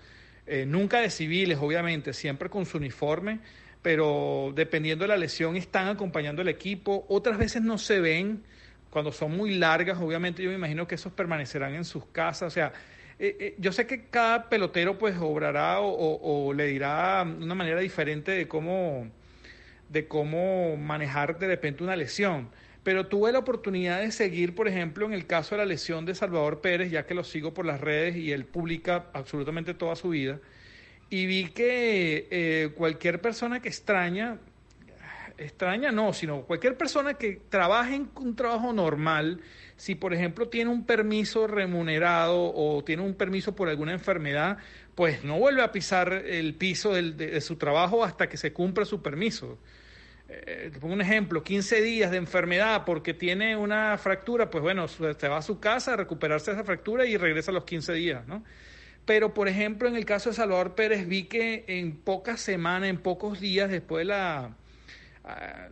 [0.67, 3.39] nunca de civiles, obviamente, siempre con su uniforme,
[3.83, 8.43] pero dependiendo de la lesión están acompañando al equipo, otras veces no se ven,
[8.91, 12.51] cuando son muy largas, obviamente yo me imagino que esos permanecerán en sus casas, o
[12.51, 12.73] sea,
[13.59, 18.47] yo sé que cada pelotero pues obrará o, o, le dirá una manera diferente de
[18.47, 19.09] cómo,
[19.89, 22.51] de cómo manejar de repente una lesión
[22.87, 26.15] pero tuve la oportunidad de seguir, por ejemplo, en el caso de la lesión de
[26.15, 30.11] Salvador Pérez, ya que lo sigo por las redes y él publica absolutamente toda su
[30.11, 30.39] vida,
[31.11, 34.39] y vi que eh, cualquier persona que extraña,
[35.39, 39.41] extraña no, sino cualquier persona que trabaje en un trabajo normal,
[39.77, 44.59] si por ejemplo tiene un permiso remunerado o tiene un permiso por alguna enfermedad,
[44.95, 49.03] pues no vuelve a pisar el piso de su trabajo hasta que se cumpla su
[49.03, 49.59] permiso
[50.29, 54.89] eh, te pongo un ejemplo, 15 días de enfermedad porque tiene una fractura, pues bueno,
[54.89, 58.27] se va a su casa a recuperarse esa fractura y regresa a los 15 días,
[58.27, 58.43] ¿no?
[59.05, 62.99] Pero, por ejemplo, en el caso de Salvador Pérez, vi que en pocas semanas, en
[62.99, 64.57] pocos días después de la,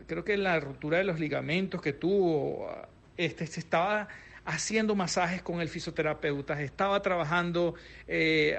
[0.07, 4.09] creo que la ruptura de los ligamentos que tuvo, ah, este, se estaba
[4.45, 7.75] haciendo masajes con el fisioterapeuta, estaba trabajando
[8.07, 8.57] eh,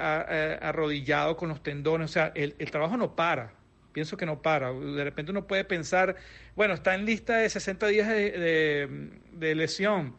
[0.61, 3.53] arrodillado con los tendones, o sea, el trabajo no para,
[3.95, 4.73] pienso que no para.
[4.73, 6.17] De repente uno puede pensar,
[6.53, 10.17] bueno, está en lista de 60 días de, lesión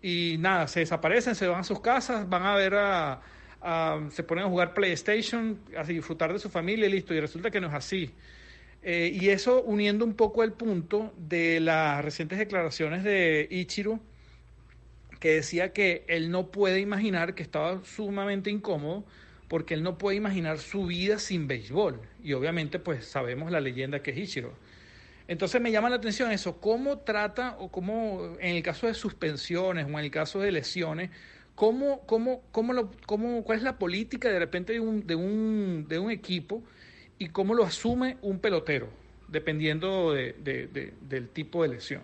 [0.00, 3.20] y nada, se desaparecen, se van a sus casas, van a ver a,
[4.10, 7.12] se ponen a jugar PlayStation, a disfrutar de su familia y listo.
[7.12, 8.14] Y resulta que no es así.
[8.82, 14.00] Eh, y eso uniendo un poco el punto de las recientes declaraciones de Ichiro,
[15.20, 19.04] que decía que él no puede imaginar que estaba sumamente incómodo
[19.48, 22.00] porque él no puede imaginar su vida sin béisbol.
[22.22, 24.54] Y obviamente pues sabemos la leyenda que es Ichiro.
[25.26, 29.86] Entonces me llama la atención eso, cómo trata o cómo en el caso de suspensiones
[29.86, 31.10] o en el caso de lesiones,
[31.54, 35.86] cómo, cómo, cómo lo, cómo, cuál es la política de repente de un, de, un,
[35.88, 36.62] de un equipo
[37.18, 38.88] y cómo lo asume un pelotero,
[39.28, 42.02] dependiendo del tipo de lesión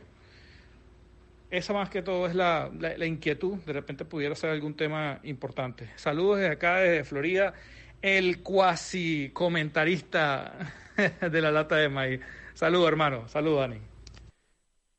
[1.56, 3.58] esa más que todo es la, la, inquietud.
[3.58, 5.88] De repente pudiera ser algún tema importante.
[5.96, 7.54] Saludos desde acá, desde Florida,
[8.02, 10.52] el cuasi comentarista
[11.30, 12.20] de la lata de maíz.
[12.54, 13.28] Saludos, hermano.
[13.28, 13.93] Saludos, Dani.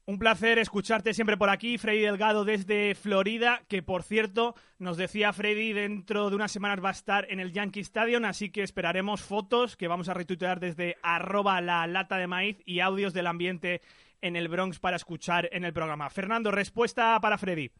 [0.07, 5.33] Un placer escucharte siempre por aquí, Freddy Delgado desde Florida, que por cierto nos decía
[5.33, 9.23] Freddy dentro de unas semanas va a estar en el Yankee Stadium, así que esperaremos
[9.23, 13.81] fotos que vamos a retuitear desde arroba la lata de maíz y audios del ambiente
[14.21, 16.11] en el Bronx para escuchar en el programa.
[16.11, 17.71] Fernando, respuesta para Freddy.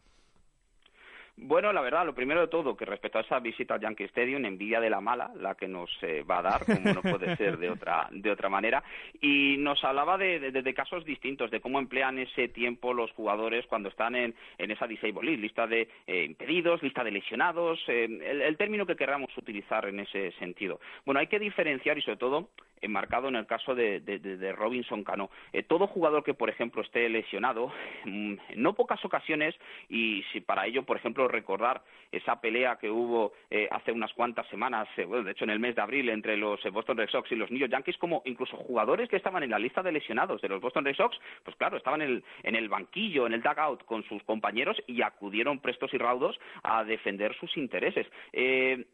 [1.38, 4.46] Bueno, la verdad, lo primero de todo, que respecto a esa visita al Yankee Stadium,
[4.46, 7.58] envidia de la mala, la que nos eh, va a dar, como no puede ser
[7.58, 8.82] de otra, de otra manera,
[9.20, 14.16] y nos hablaba de, casos distintos, de cómo emplean ese tiempo los jugadores cuando están
[14.16, 18.86] en, esa disabled list, lista de eh, impedidos, lista de lesionados, eh, el, el, término
[18.86, 20.80] que queramos utilizar en ese sentido.
[21.06, 22.50] Bueno, hay que diferenciar y sobre todo
[22.82, 25.30] enmarcado en el caso de, de, Robinson Cano.
[25.54, 27.72] Eh, todo jugador que, por ejemplo, esté lesionado,
[28.06, 29.56] mm, en no pocas ocasiones,
[29.90, 34.48] y si para ello, por ejemplo, recordar esa pelea que hubo eh, hace unas cuantas
[34.48, 37.32] semanas, eh, bueno, de hecho en el mes de abril, entre los Boston Red Sox
[37.32, 40.42] y los New York Yankees, como incluso jugadores que estaban en la lista de lesionados
[40.42, 43.42] de los Boston Red Sox, pues claro, estaban en el, en el banquillo, en el
[43.42, 48.08] dugout con sus compañeros y acudieron prestos y raudos a defender sus intereses.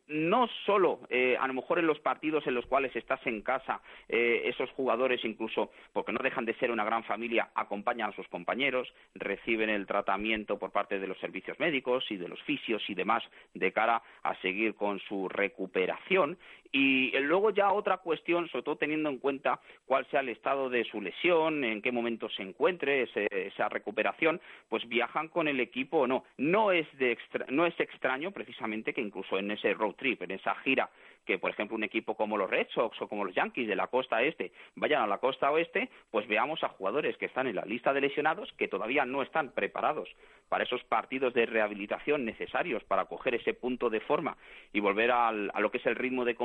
[0.08, 1.00] no solo,
[1.40, 3.71] a lo mejor en los partidos en los cuales estás en casa,
[4.10, 8.28] eh, esos jugadores incluso, porque no dejan de ser una gran familia, acompañan a sus
[8.28, 12.96] compañeros, reciben el tratamiento por parte de los servicios médicos y de los fisios y
[12.96, 16.38] demás de cara a seguir con su recuperación
[16.72, 20.86] y luego ya otra cuestión, sobre todo teniendo en cuenta cuál sea el estado de
[20.86, 26.08] su lesión, en qué momento se encuentre esa recuperación, pues viajan con el equipo o
[26.08, 26.24] no.
[26.38, 27.18] No es, de
[27.50, 30.90] no es extraño precisamente que incluso en ese road trip, en esa gira
[31.26, 33.88] que por ejemplo un equipo como los Red Sox o como los Yankees de la
[33.88, 37.66] costa este vayan a la costa oeste, pues veamos a jugadores que están en la
[37.66, 40.10] lista de lesionados que todavía no están preparados
[40.50, 44.38] para esos partidos de rehabilitación necesarios para coger ese punto de forma
[44.74, 46.36] y volver a lo que es el ritmo de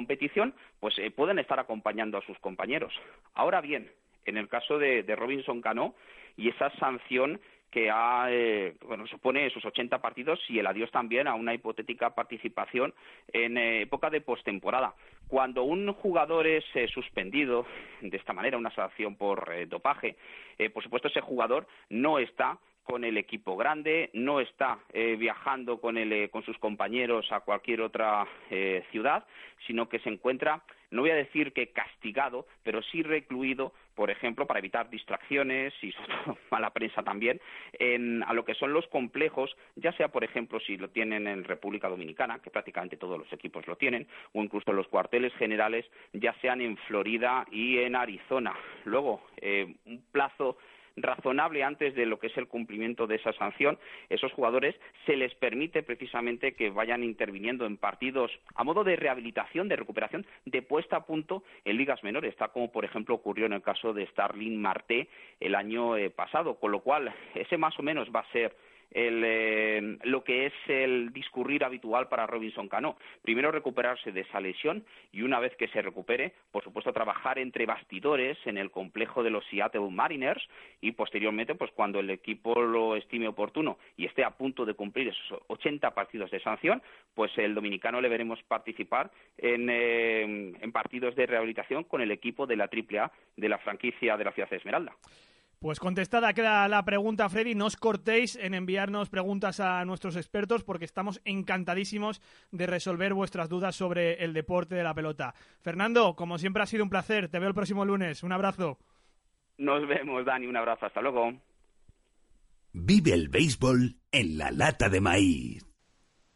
[0.80, 2.92] pues eh, pueden estar acompañando a sus compañeros.
[3.34, 3.90] Ahora bien,
[4.24, 5.94] en el caso de, de Robinson Cano
[6.36, 8.74] y esa sanción que ha, eh,
[9.10, 12.94] supone sus 80 partidos y el adiós también a una hipotética participación
[13.32, 14.94] en eh, época de postemporada.
[15.28, 17.66] Cuando un jugador es eh, suspendido
[18.00, 20.16] de esta manera, una sanción por dopaje,
[20.72, 25.98] por supuesto ese jugador no está con el equipo grande, no está eh, viajando con,
[25.98, 28.26] el, con sus compañeros a cualquier otra
[28.90, 29.26] ciudad,
[29.66, 34.46] sino que se encuentra no voy a decir que castigado, pero sí recluido, por ejemplo,
[34.46, 35.92] para evitar distracciones y
[36.50, 37.40] mala prensa también,
[37.78, 41.44] en, a lo que son los complejos, ya sea, por ejemplo, si lo tienen en
[41.44, 46.34] República Dominicana, que prácticamente todos los equipos lo tienen, o incluso los cuarteles generales, ya
[46.40, 48.54] sean en Florida y en Arizona.
[48.84, 50.56] Luego, eh, un plazo
[50.96, 53.78] razonable antes de lo que es el cumplimiento de esa sanción,
[54.08, 59.68] esos jugadores se les permite precisamente que vayan interviniendo en partidos a modo de rehabilitación,
[59.68, 63.52] de recuperación, de puesta a punto en ligas menores, está como por ejemplo ocurrió en
[63.52, 65.08] el caso de Starling Marté
[65.40, 68.56] el año eh, pasado, con lo cual ese más o menos va a ser
[68.90, 72.96] el, eh, lo que es el discurrir habitual para Robinson Cano.
[73.22, 77.66] Primero recuperarse de esa lesión y una vez que se recupere, por supuesto, trabajar entre
[77.66, 80.46] bastidores en el complejo de los Seattle Mariners
[80.80, 85.08] y posteriormente, pues cuando el equipo lo estime oportuno y esté a punto de cumplir
[85.08, 86.82] esos 80 partidos de sanción,
[87.14, 92.46] pues el dominicano le veremos participar en, eh, en partidos de rehabilitación con el equipo
[92.46, 94.92] de la AAA de la franquicia de la ciudad de Esmeralda.
[95.58, 97.54] Pues contestada queda la pregunta, Freddy.
[97.54, 103.48] No os cortéis en enviarnos preguntas a nuestros expertos porque estamos encantadísimos de resolver vuestras
[103.48, 105.34] dudas sobre el deporte de la pelota.
[105.62, 107.28] Fernando, como siempre ha sido un placer.
[107.28, 108.22] Te veo el próximo lunes.
[108.22, 108.78] Un abrazo.
[109.56, 110.46] Nos vemos, Dani.
[110.46, 110.86] Un abrazo.
[110.86, 111.32] Hasta luego.
[112.74, 115.66] Vive el béisbol en la lata de maíz.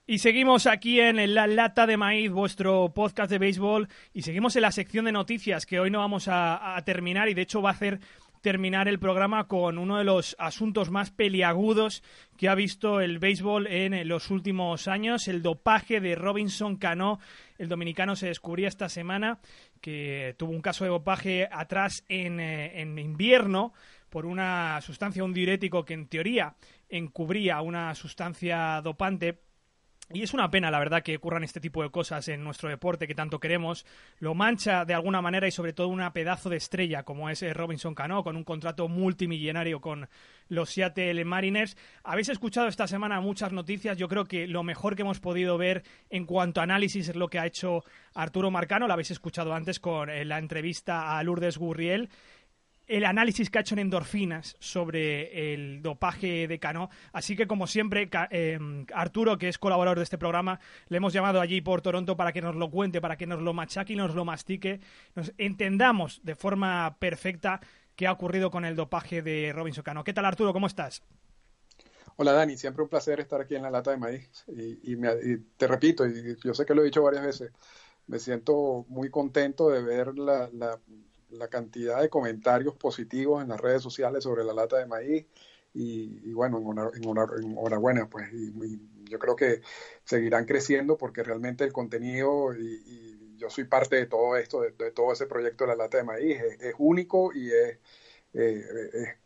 [0.06, 4.62] Y seguimos aquí en La Lata de Maíz, vuestro podcast de béisbol, y seguimos en
[4.62, 7.70] la sección de noticias que hoy no vamos a, a terminar y de hecho va
[7.70, 8.00] a hacer
[8.40, 12.02] terminar el programa con uno de los asuntos más peliagudos
[12.36, 17.20] que ha visto el béisbol en los últimos años, el dopaje de Robinson Cano.
[17.58, 19.40] El dominicano se descubría esta semana
[19.80, 23.72] que tuvo un caso de dopaje atrás en, eh, en invierno
[24.08, 26.56] por una sustancia, un diurético que en teoría
[26.88, 29.38] encubría una sustancia dopante
[30.12, 33.06] y es una pena, la verdad, que ocurran este tipo de cosas en nuestro deporte
[33.06, 33.86] que tanto queremos.
[34.18, 37.54] Lo mancha de alguna manera y sobre todo una pedazo de estrella como es eh,
[37.54, 40.08] Robinson Cano, con un contrato multimillonario con
[40.48, 41.76] los Seattle Mariners.
[42.02, 43.96] Habéis escuchado esta semana muchas noticias.
[43.96, 47.28] Yo creo que lo mejor que hemos podido ver en cuanto a análisis es lo
[47.28, 48.88] que ha hecho Arturo Marcano.
[48.88, 52.08] Lo habéis escuchado antes con eh, la entrevista a Lourdes Gurriel
[52.90, 56.90] el análisis que ha hecho en endorfinas sobre el dopaje de Cano.
[57.12, 58.58] Así que, como siempre, eh,
[58.92, 62.42] Arturo, que es colaborador de este programa, le hemos llamado allí por Toronto para que
[62.42, 64.80] nos lo cuente, para que nos lo machaque y nos lo mastique,
[65.14, 67.60] nos entendamos de forma perfecta
[67.94, 70.02] qué ha ocurrido con el dopaje de Robinson Cano.
[70.02, 70.52] ¿Qué tal, Arturo?
[70.52, 71.04] ¿Cómo estás?
[72.16, 74.44] Hola Dani, siempre un placer estar aquí en la lata de maíz.
[74.48, 74.96] Y,
[75.56, 77.52] te repito, y yo sé que lo he dicho varias veces,
[78.08, 80.50] me siento muy contento de ver la
[81.48, 85.26] cantidad de comentarios positivos en las redes sociales sobre la lata de maíz
[85.72, 88.52] y, bueno, en, enhorabuena, pues y,
[89.04, 89.60] yo creo que
[90.04, 95.12] seguirán creciendo porque realmente el contenido y, yo soy parte de todo esto, de, todo
[95.14, 97.78] ese proyecto de la lata de maíz, es, único y es,
[98.34, 98.62] eh,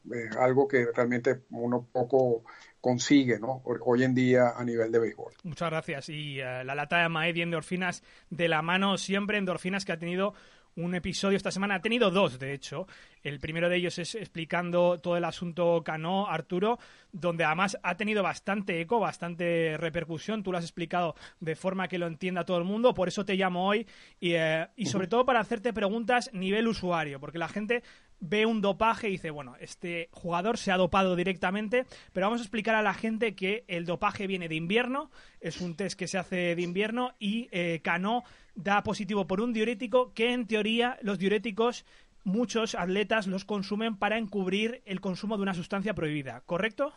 [0.06, 2.44] es, algo que realmente uno poco
[2.80, 3.60] consigue ¿no?
[3.64, 5.32] hoy en día a nivel de béisbol.
[5.42, 6.08] Muchas gracias.
[6.10, 9.98] Y eh, la lata de maíz y endorfinas de la mano siempre, endorfinas que ha
[9.98, 10.34] tenido
[10.76, 11.76] un episodio esta semana.
[11.76, 12.87] Ha tenido dos, de hecho.
[13.22, 16.78] El primero de ellos es explicando todo el asunto Cano, Arturo,
[17.12, 20.42] donde además ha tenido bastante eco, bastante repercusión.
[20.42, 22.94] Tú lo has explicado de forma que lo entienda todo el mundo.
[22.94, 23.87] Por eso te llamo hoy.
[24.20, 27.82] Y, eh, y sobre todo para hacerte preguntas nivel usuario, porque la gente
[28.24, 32.44] ve un dopaje y dice, bueno, este jugador se ha dopado directamente, pero vamos a
[32.44, 35.10] explicar a la gente que el dopaje viene de invierno,
[35.40, 39.52] es un test que se hace de invierno y eh, Cano da positivo por un
[39.52, 41.84] diurético que en teoría los diuréticos
[42.24, 46.92] muchos atletas los consumen para encubrir el consumo de una sustancia prohibida, ¿correcto?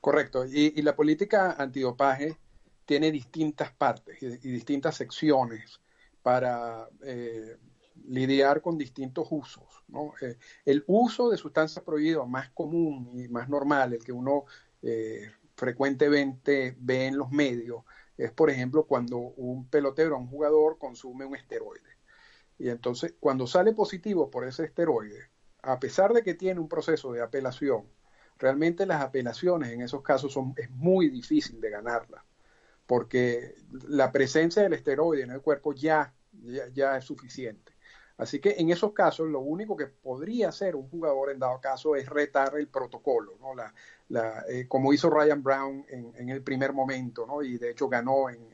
[0.00, 0.44] Correcto.
[0.46, 2.36] Y, la política antidopaje
[2.86, 5.80] tiene distintas partes y, distintas secciones
[6.22, 7.56] para eh,
[8.06, 9.84] lidiar con distintos usos.
[10.20, 14.44] Eh, el uso de sustancias prohibidas más común y más normal, el que uno
[14.82, 17.84] eh, frecuentemente ve en los medios,
[18.16, 21.94] es, por ejemplo, cuando un pelotero, un jugador, consume un esteroide.
[22.58, 25.30] Y entonces, cuando sale positivo por ese esteroide,
[25.62, 27.86] a pesar de que tiene un proceso de apelación,
[28.38, 32.22] realmente las apelaciones en esos casos son, es muy difícil de ganarlas,
[32.86, 33.54] porque
[33.88, 36.14] la presencia del esteroide en el cuerpo ya,
[36.72, 37.72] ya, es suficiente.
[38.16, 41.96] Así que en esos casos lo único que podría hacer un jugador en dado caso
[41.96, 43.36] es retar el protocolo,
[44.08, 48.44] la, eh, como hizo Ryan Brown en, el primer momento, y de hecho ganó en,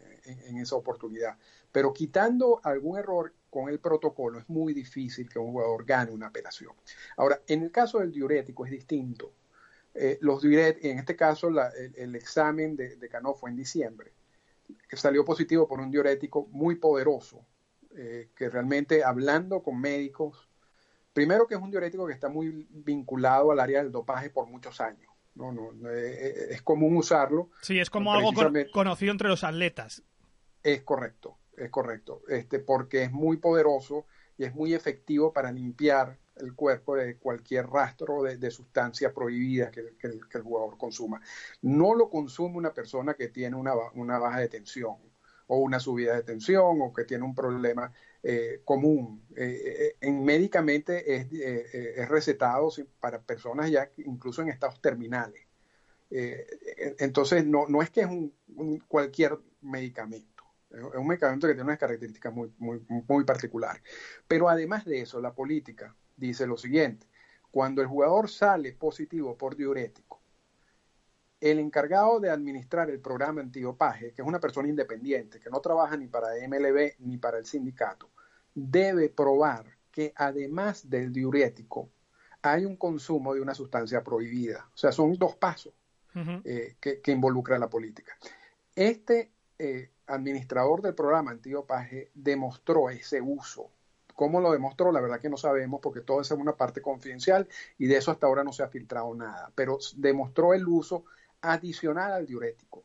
[0.57, 1.37] esa oportunidad.
[1.73, 6.29] Pero quitando algún error con el protocolo, es muy difícil que un jugador gane una
[6.29, 6.73] apelación.
[7.17, 9.33] Ahora, en el caso del diurético es distinto.
[9.95, 14.13] eh, los diuréticos, en este caso el, examen de, de Cano fue en diciembre,
[14.89, 17.45] que salió positivo por un diurético muy poderoso,
[17.97, 20.49] eh, que realmente hablando con médicos,
[21.13, 24.81] primero que es un diurético que está muy vinculado al área del dopaje por muchos
[24.81, 25.11] años.
[25.35, 27.51] No, no, eh, es común usarlo.
[27.63, 28.31] Sí, es como algo
[28.73, 30.03] conocido entre los atletas.
[30.63, 36.19] Es correcto, es correcto, este, porque es muy poderoso y es muy efectivo para limpiar
[36.37, 41.21] el cuerpo de cualquier rastro de, sustancia prohibida que, el jugador consuma.
[41.63, 43.75] No lo consume una persona que tiene una,
[44.19, 44.97] baja de tensión
[45.53, 47.93] o una subida de tensión o que tiene un problema
[48.23, 49.25] eh, común.
[49.35, 52.71] Eh, eh, en médicamente es, recetado
[53.01, 55.43] para personas ya incluso en estados terminales.
[56.11, 58.33] entonces no, no es que es un,
[58.87, 60.45] cualquier medicamento.
[60.71, 63.83] Es un medicamento que tiene unas características muy, muy, muy particulares.
[64.29, 67.09] Pero además de eso, la política dice lo siguiente,
[67.51, 70.10] cuando el jugador sale positivo por diurético,
[71.41, 75.97] el encargado de administrar el programa antidopaje, que es una persona independiente, que no trabaja
[75.97, 78.11] ni para MLB ni para el sindicato,
[78.55, 81.89] debe probar que además del diurético
[82.43, 84.69] hay un consumo de una sustancia prohibida.
[84.75, 85.73] O sea, son dos pasos
[86.45, 88.17] eh, que, involucra la política.
[88.75, 93.71] Este eh, administrador del programa antidopaje demostró ese uso
[94.21, 94.93] ¿Cómo lo demostró?
[94.93, 98.27] La verdad que no sabemos porque todo es una parte confidencial y de eso hasta
[98.27, 101.07] ahora no se ha filtrado nada, pero demostró el uso
[101.43, 102.85] adicional al diurético.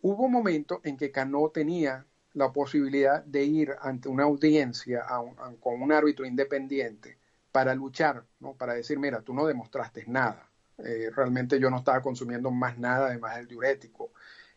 [0.00, 5.04] Hubo un momento en que Cano tenía la posibilidad de ir ante una audiencia
[5.60, 7.18] con un árbitro independiente
[7.52, 8.54] para luchar, ¿no?
[8.54, 13.08] para decir, mira, tú no demostraste nada, eh, realmente yo no estaba consumiendo más nada
[13.08, 14.12] además del diurético.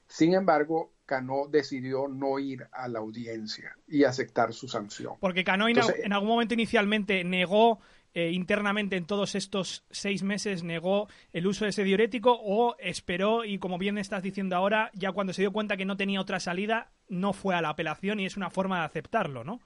[0.08, 5.16] Sin embargo, Cano decidió no ir a la audiencia y aceptar su sanción.
[5.20, 7.80] Porque Cano en algún momento inicialmente negó
[8.16, 13.44] eh, internamente en todos estos seis meses negó el uso de ese diurético o esperó
[13.44, 16.40] y como bien estás diciendo ahora, ya cuando se dio cuenta que no tenía otra
[16.40, 19.60] salida, no fue a la apelación y es una forma de aceptarlo, ¿no?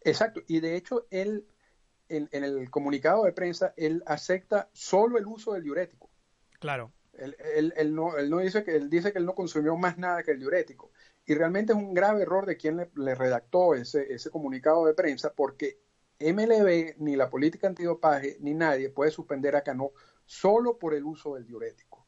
[0.00, 1.44] Exacto, y de hecho él,
[2.08, 6.08] en el comunicado de prensa, él acepta solo el uso del diurético.
[6.58, 6.90] Claro.
[7.18, 10.30] Él, no, él no dice que él dice que él no consumió más nada que
[10.30, 10.90] el diurético.
[11.26, 15.34] Y realmente es un grave error de quien le, redactó ese, ese comunicado de prensa,
[15.34, 15.78] porque
[16.20, 19.92] MLB, ni la política antidopaje, ni nadie puede suspender a Cano
[20.24, 22.06] solo por el uso del diurético.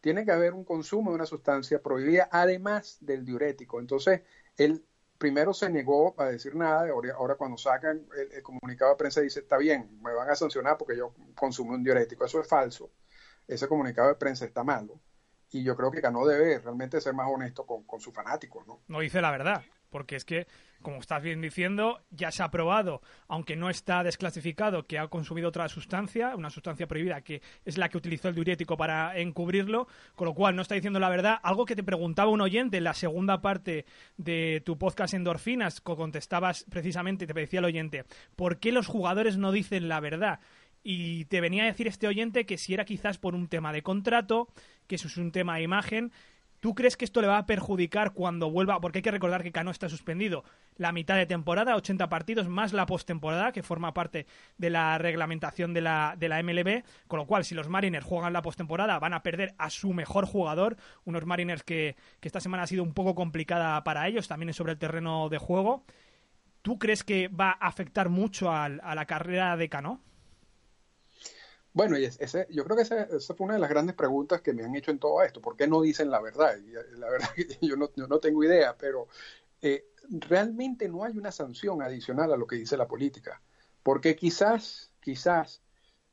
[0.00, 3.80] Tiene que haber un consumo de una sustancia prohibida además del diurético.
[3.80, 4.22] Entonces,
[4.56, 4.84] él
[5.18, 9.56] primero se negó a decir nada, ahora, cuando sacan el, comunicado de prensa dice, está
[9.56, 12.24] bien, me van a sancionar porque yo consumo un diurético.
[12.24, 12.90] Eso es falso
[13.48, 15.00] ese comunicado de prensa está malo.
[15.50, 18.82] Y yo creo que Cano debe realmente ser más honesto con, sus fanáticos, ¿no?
[18.88, 19.62] No dice la verdad,
[19.96, 20.46] porque es que,
[20.82, 25.48] como estás bien diciendo, ya se ha probado, aunque no está desclasificado, que ha consumido
[25.48, 30.26] otra sustancia, una sustancia prohibida, que es la que utilizó el diurético para encubrirlo, con
[30.26, 31.38] lo cual no está diciendo la verdad.
[31.42, 33.86] Algo que te preguntaba un oyente en la segunda parte
[34.18, 38.04] de tu podcast Endorfinas, contestabas precisamente, te decía el oyente,
[38.36, 40.40] ¿por qué los jugadores no dicen la verdad?
[40.82, 43.82] Y te venía a decir este oyente que si era quizás por un tema de
[43.82, 44.48] contrato,
[44.86, 46.12] que eso es un tema de imagen.
[46.60, 48.80] ¿Tú crees que esto le va a perjudicar cuando vuelva?
[48.80, 50.44] Porque hay que recordar que Cano está suspendido
[50.76, 54.26] la mitad de temporada, 80 partidos, más la postemporada, que forma parte
[54.58, 56.82] de la reglamentación de la, de la MLB.
[57.06, 60.26] Con lo cual, si los Mariners juegan la postemporada, van a perder a su mejor
[60.26, 60.76] jugador.
[61.04, 64.78] Unos Mariners que, esta semana ha sido un poco complicada para ellos, también sobre el
[64.78, 65.84] terreno de juego.
[66.62, 70.00] ¿Tú crees que va a afectar mucho a, a la carrera de Cano?
[71.76, 74.64] Bueno, y ese, yo creo que esa, fue una de las grandes preguntas que me
[74.64, 75.42] han hecho en todo esto.
[75.42, 76.56] ¿Por qué no dicen la verdad?
[76.56, 79.08] Y eh, la verdad que yo no, yo no tengo idea, pero
[79.60, 83.42] eh, realmente no hay una sanción adicional a lo que dice la política.
[83.82, 85.60] Porque quizás, quizás,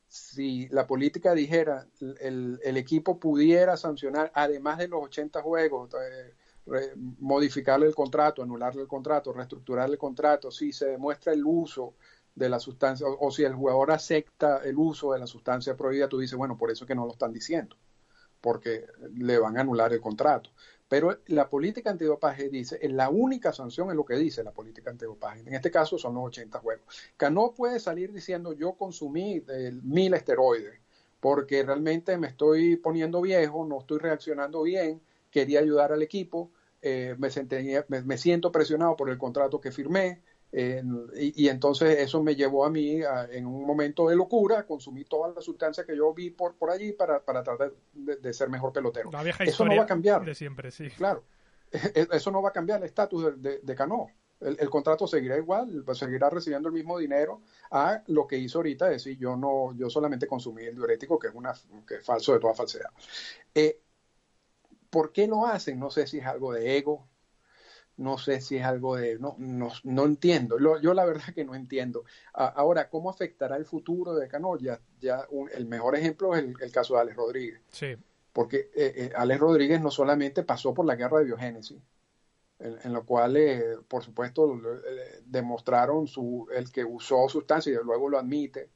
[0.06, 1.86] si la política dijera,
[2.20, 8.82] el, el equipo pudiera sancionar, además de los 80 juegos, eh, modificarle el contrato, anularle
[8.82, 11.94] el contrato, reestructurarle el contrato, si se demuestra el uso
[12.34, 16.18] de la sustancia, o, si el jugador acepta el uso de la sustancia prohibida, tú
[16.18, 17.76] dices, bueno, por eso es que no lo están diciendo,
[18.40, 20.50] porque le van a anular el contrato.
[20.88, 25.40] Pero la política antidopaje dice, la única sanción es lo que dice la política antidopaje.
[25.40, 26.84] En este caso son los 80 juegos.
[27.16, 29.42] Que no puede salir diciendo yo consumí
[29.82, 30.80] mil esteroides,
[31.20, 37.16] porque realmente me estoy poniendo viejo, no estoy reaccionando bien, quería ayudar al equipo, eh,
[37.18, 40.20] me, me siento presionado por el contrato que firmé,
[40.56, 43.00] y, entonces eso me llevó a mí
[43.30, 46.92] en un momento de locura, consumí todas las sustancias que yo vi por, por allí
[46.92, 49.10] para, para tratar de, ser mejor pelotero.
[49.40, 50.24] eso no va a cambiar.
[50.24, 50.90] De siempre, sí.
[50.90, 51.24] Claro.
[51.72, 54.06] E, e, eso no va a cambiar el estatus de, de, Cano.
[54.40, 57.42] El, contrato seguirá igual, seguirá recibiendo el mismo dinero
[57.72, 61.34] a lo que hizo ahorita, decir yo no, yo solamente consumí el diurético, que es
[61.34, 61.52] una
[61.86, 62.90] que es falso de toda falsedad.
[63.54, 63.80] Eh,
[64.90, 65.80] ¿Por qué lo hacen?
[65.80, 67.08] No sé si es algo de ego,
[67.96, 71.54] no sé si es algo de, no, no, no entiendo, yo la verdad que no
[71.54, 72.04] entiendo.
[72.32, 74.56] ahora, ¿cómo afectará el futuro de Cano?
[74.58, 74.80] Ya,
[75.52, 77.60] el mejor ejemplo es el, caso de Alex Rodríguez.
[77.70, 77.96] Sí.
[78.32, 81.80] Porque eh, eh, Alex Rodríguez no solamente pasó por la guerra de biogénesis,
[82.58, 84.60] en, lo cual, eh, por supuesto,
[85.26, 88.70] demostraron su, el que usó sustancias y luego lo admite,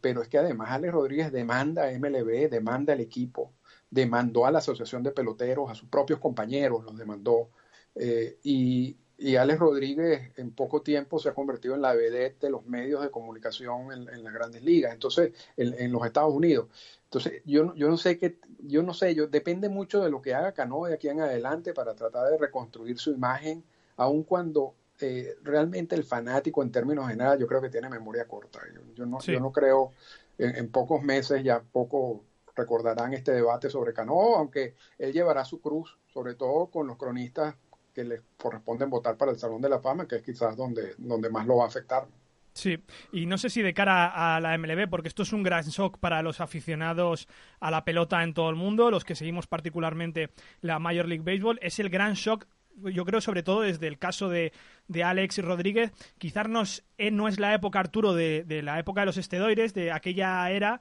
[0.00, 3.52] pero es que además Alex Rodríguez demanda a MLB, demanda al equipo,
[3.88, 7.50] demandó a la Asociación de Peloteros, a sus propios compañeros, los demandó.
[7.94, 12.50] Eh, y, y, Alex Rodríguez en poco tiempo se ha convertido en la vedette de
[12.50, 16.68] los medios de comunicación en, las grandes ligas, entonces en, los Estados Unidos.
[17.04, 20.34] Entonces yo, yo no sé qué, yo no sé, yo depende mucho de lo que
[20.34, 23.62] haga Cano de aquí en adelante para tratar de reconstruir su imagen,
[23.96, 28.60] aun cuando eh, realmente el fanático en términos generales yo creo que tiene memoria corta.
[28.94, 29.92] Yo, no, yo no creo
[30.38, 32.24] en, en, pocos meses ya poco
[32.56, 37.54] recordarán este debate sobre Cano, aunque él llevará su cruz, sobre todo con los cronistas
[37.92, 41.30] que le corresponden votar para el Salón de la Fama, que es quizás donde, donde
[41.30, 42.06] más lo va a afectar.
[42.54, 42.78] Sí,
[43.12, 45.98] y no sé si de cara a la MLB, porque esto es un gran shock
[45.98, 47.26] para los aficionados
[47.60, 50.30] a la pelota en todo el mundo, los que seguimos particularmente
[50.60, 54.28] la Major League Baseball, es el gran shock yo creo sobre todo desde el caso
[54.28, 54.52] de,
[54.88, 58.78] de Alex Rodríguez, quizás no es, eh, no es la época, Arturo, de, de, la
[58.78, 60.80] época de los esteroides, de aquella era,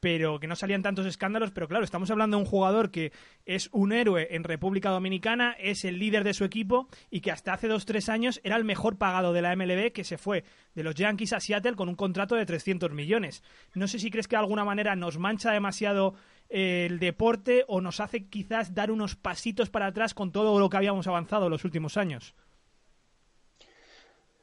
[0.00, 3.12] pero que no salían tantos escándalos, pero claro, estamos hablando de un jugador que
[3.44, 7.52] es un héroe en República Dominicana, es el líder de su equipo y que hasta
[7.52, 10.44] hace dos, tres años era el mejor pagado de la MLB, que se fue
[10.74, 13.42] de los Yankees a Seattle con un contrato de 300 millones.
[13.74, 16.14] No sé si crees que de alguna manera nos mancha demasiado
[16.48, 20.78] el deporte o nos hace quizás dar unos pasitos para atrás con todo lo que
[20.78, 22.34] habíamos avanzado en los últimos años.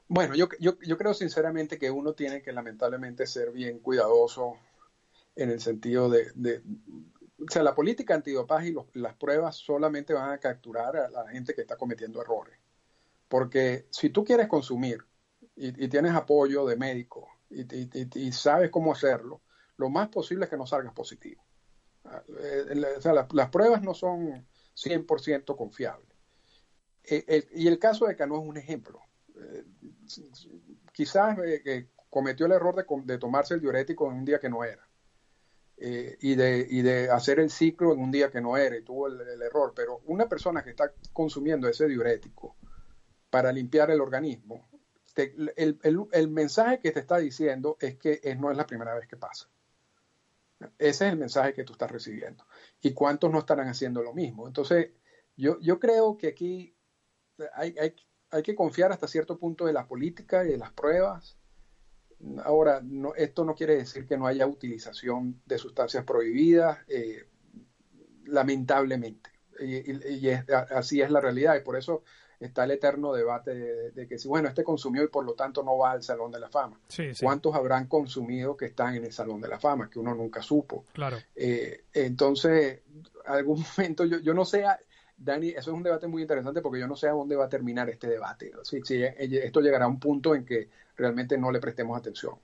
[0.07, 4.57] Bueno, yo, yo creo sinceramente que uno tiene que lamentablemente ser bien cuidadoso
[5.37, 6.61] en el sentido de,
[7.39, 11.53] o sea, la política antidopaje y las pruebas solamente van a capturar a la gente
[11.53, 12.57] que está cometiendo errores.
[13.27, 15.05] Porque si tú quieres consumir
[15.55, 19.41] y, tienes apoyo de médico y, sabes cómo hacerlo,
[19.77, 21.43] lo más posible es que no salgas positivo.
[22.39, 26.17] Eh, o sea, las pruebas no son 100% confiables.
[27.03, 29.01] Eh, y el caso de Cano es un ejemplo.
[29.35, 29.65] Eh,
[30.91, 31.37] quizás
[32.09, 34.86] cometió el error de, de tomarse el diurético en un día que no era
[35.79, 38.81] eh, y, de, y de hacer el ciclo en un día que no era y
[38.81, 39.73] tuvo el, error.
[39.75, 42.55] Pero una persona que está consumiendo ese diurético
[43.29, 44.67] para limpiar el organismo,
[45.15, 45.79] el,
[46.11, 49.49] el, mensaje que te está diciendo es que no es la primera vez que pasa.
[50.79, 52.45] Ese es el mensaje que tú estás recibiendo.
[52.81, 54.47] ¿Y cuántos no estarán haciendo lo mismo?
[54.47, 54.91] Entonces,
[55.35, 56.75] yo, yo creo que aquí
[57.53, 57.95] hay, hay,
[58.31, 61.37] hay que confiar hasta cierto punto de la política y de las pruebas
[62.43, 67.27] Ahora, no, esto no quiere decir que no haya utilización de sustancias prohibidas, eh,
[68.25, 69.29] lamentablemente.
[69.59, 70.29] Y,
[70.71, 71.55] así es la realidad.
[71.55, 72.03] Y por eso
[72.39, 75.77] está el eterno debate de, que si, bueno, este consumió y por lo tanto no
[75.77, 76.79] va al Salón de la Fama.
[77.21, 79.89] ¿Cuántos habrán consumido que están en el Salón de la Fama?
[79.89, 80.85] Que uno nunca supo.
[80.93, 81.17] Claro.
[81.35, 82.81] Eh, entonces,
[83.25, 84.65] algún momento, yo, yo no sé,
[85.17, 87.49] Dani, eso es un debate muy interesante porque yo no sé a dónde va a
[87.49, 88.51] terminar este debate.
[88.63, 92.35] Si, si esto llegará a un punto en que realmente no le prestemos atención.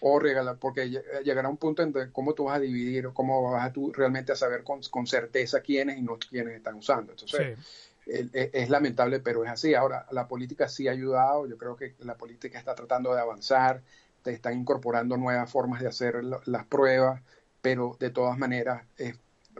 [0.00, 0.90] O regalar, porque
[1.24, 4.36] llegará un punto en cómo tú vas a dividir, cómo vas a tú realmente a
[4.36, 7.12] saber con, certeza quiénes y no quiénes están usando.
[7.12, 7.56] Entonces,
[8.04, 9.74] es, lamentable, pero es así.
[9.74, 13.80] Ahora, la política sí ha ayudado, yo creo que la política está tratando de avanzar,
[14.22, 17.22] te están incorporando nuevas formas de hacer las pruebas,
[17.60, 18.84] pero de todas maneras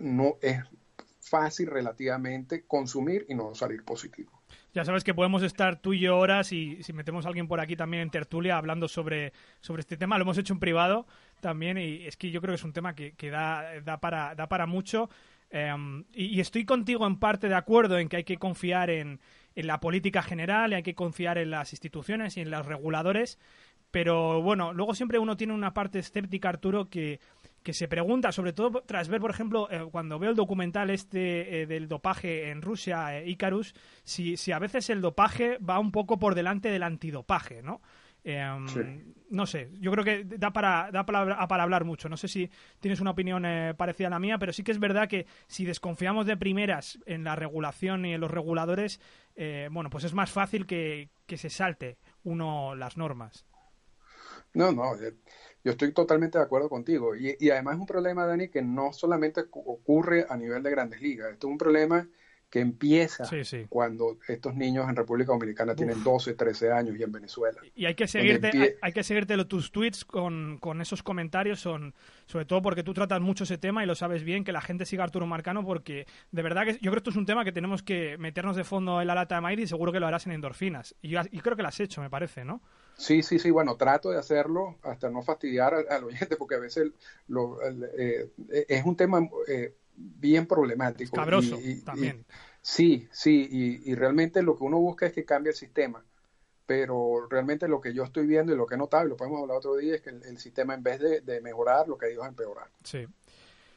[0.00, 0.58] no es
[1.20, 4.41] fácil relativamente consumir y no salir positivo.
[4.74, 7.60] Ya sabes que podemos estar tú y yo horas y si metemos a alguien por
[7.60, 10.16] aquí también en tertulia hablando sobre, sobre este tema.
[10.16, 11.06] Lo hemos hecho en privado
[11.40, 14.34] también y es que yo creo que es un tema que, que da, da, para,
[14.34, 15.10] da para mucho.
[15.50, 19.20] Em, y, estoy contigo en parte de acuerdo en que hay que confiar en,
[19.54, 23.38] en la política general y hay que confiar en las instituciones y en los reguladores.
[23.90, 27.20] Pero bueno, luego siempre uno tiene una parte escéptica, Arturo, que
[27.62, 31.62] que se pregunta, sobre todo tras ver, por ejemplo, eh, cuando veo el documental este
[31.62, 35.92] eh, del dopaje en Rusia, eh, Icarus, si, si a veces el dopaje va un
[35.92, 37.80] poco por delante del antidopaje, ¿no?
[38.24, 42.08] Em, no sé, yo creo que da para, da para, para hablar mucho.
[42.08, 42.48] No sé si
[42.78, 43.44] tienes una opinión
[43.76, 47.24] parecida a la mía, pero sí que es verdad que si desconfiamos de primeras en
[47.24, 49.00] la regulación y en los reguladores,
[49.72, 53.44] bueno, pues es más fácil que, que se salte uno las normas.
[54.54, 54.94] No, no,
[55.64, 57.14] yo estoy totalmente de acuerdo contigo.
[57.14, 61.32] Y, además es un problema, Dani, que no solamente ocurre a nivel de grandes ligas.
[61.32, 62.06] Esto es un problema
[62.52, 63.24] que empieza
[63.70, 67.58] cuando estos niños en República Dominicana tienen 12, 13 años y en Venezuela.
[67.74, 71.94] Y hay que seguirte, hay, que seguirte tus tweets con, con, esos comentarios, son
[72.26, 74.84] sobre todo porque tú tratas mucho ese tema y lo sabes bien, que la gente
[74.84, 77.42] siga a Arturo Marcano, porque de verdad que yo creo que esto es un tema
[77.42, 80.06] que tenemos que meternos de fondo en la lata de maíz y seguro que lo
[80.06, 80.94] harás en endorfinas.
[81.00, 82.60] Y, y creo que lo has hecho, me parece, ¿no?
[82.96, 86.92] Sí, sí, sí, bueno, trato de hacerlo hasta no fastidiar al, oyente, porque a veces
[87.28, 87.58] lo,
[87.98, 88.30] eh,
[88.68, 91.16] es un tema eh, bien problemático.
[91.16, 92.24] Cabroso también.
[92.60, 93.48] sí, sí,
[93.84, 96.04] y, realmente lo que uno busca es que cambie el sistema,
[96.66, 99.40] pero realmente lo que yo estoy viendo y lo que he notado, y lo podemos
[99.40, 102.22] hablar otro día, es que el, sistema en vez de, mejorar, lo que ha ido
[102.22, 102.68] es empeorar.
[102.84, 103.06] Sí,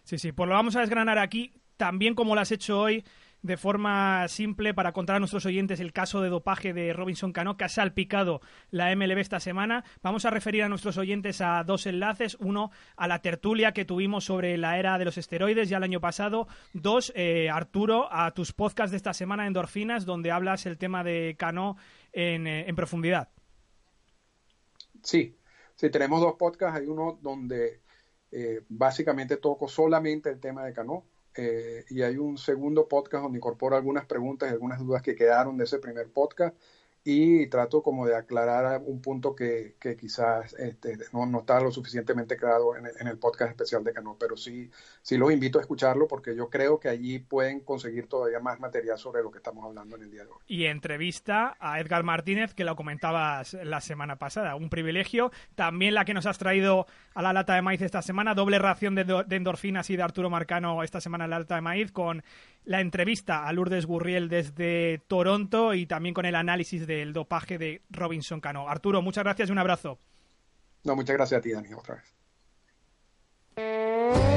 [0.03, 3.03] sí, sí, pues lo vamos a desgranar aquí, también como lo has hecho hoy,
[3.45, 7.57] de forma simple para contar a nuestros oyentes el caso de dopaje de Robinson Cano
[7.57, 8.41] que ha salpicado
[8.71, 9.83] la MLB esta semana.
[10.01, 12.37] Vamos a referir a nuestros oyentes a dos enlaces.
[12.39, 16.01] Uno, a la tertulia que tuvimos sobre la era de los esteroides ya el año
[16.01, 16.47] pasado.
[16.73, 21.35] Dos, eh, Arturo, a tus podcasts de esta semana, Endorfinas, donde hablas el tema de
[21.37, 21.77] Cano
[22.13, 23.29] en, eh, profundidad.
[25.03, 25.37] Sí,
[25.75, 26.79] sí, tenemos dos podcasts.
[26.79, 27.81] Hay uno donde
[28.31, 31.05] eh, básicamente toco solamente el tema de Cano
[31.37, 35.57] eh, y hay un segundo podcast donde incorporo algunas preguntas y algunas dudas que quedaron
[35.57, 36.55] de ese primer podcast
[37.07, 41.71] y trato como de aclarar un punto que, que quizás este, no, no, está lo
[41.71, 44.71] suficientemente claro en el, podcast especial de Cano, pero sí,
[45.03, 48.97] sí los invito a escucharlo porque yo creo que allí pueden conseguir todavía más material
[48.97, 50.37] sobre lo que estamos hablando en el día de hoy.
[50.47, 55.31] Y entrevista a Edgar Martínez, que lo comentabas la semana pasada, un privilegio.
[55.53, 58.95] También la que nos has traído a la lata de maíz esta semana, doble ración
[58.95, 62.23] de, de endorfinas y de Arturo Marcano esta semana en la lata de maíz con
[62.65, 67.81] la entrevista a Lourdes Gurriel desde Toronto y también con el análisis del dopaje de
[67.89, 68.67] Robinson Cano.
[68.67, 69.99] Arturo, muchas gracias y un abrazo.
[70.83, 74.34] No, muchas gracias a ti, Dani, otra vez.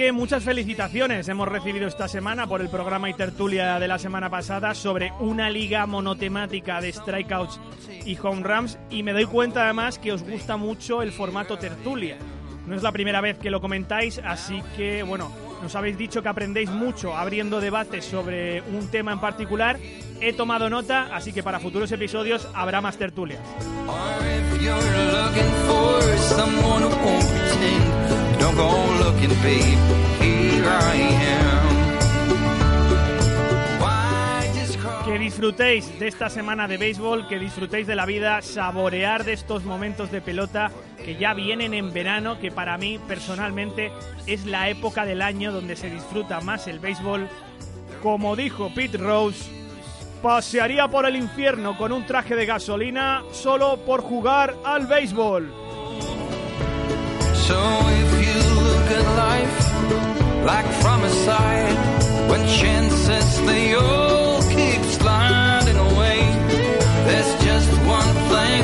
[0.00, 4.30] Que muchas felicitaciones hemos recibido esta semana por el programa y tertulia de la semana
[4.30, 7.60] pasada sobre una liga monotemática de strikeouts
[8.06, 12.16] y home runs y me doy cuenta además que os gusta mucho el formato tertulia.
[12.66, 15.30] No es la primera vez que lo comentáis, así que bueno,
[15.60, 19.78] nos habéis dicho que aprendéis mucho abriendo debates sobre un tema en particular.
[20.22, 23.42] He tomado nota, así que para futuros episodios habrá más tertulias.
[35.04, 39.64] Que disfrutéis de esta semana de béisbol, que disfrutéis de la vida, saborear de estos
[39.64, 40.70] momentos de pelota
[41.04, 43.90] que ya vienen en verano, que para mí personalmente
[44.26, 47.28] es la época del año donde se disfruta más el béisbol.
[48.02, 49.50] Como dijo Pete Rose,
[50.22, 55.52] pasearía por el infierno con un traje de gasolina solo por jugar al béisbol.
[58.98, 59.58] Life
[60.44, 61.76] like from a side
[62.28, 66.20] when chances they all keep sliding away.
[67.06, 68.62] There's just one thing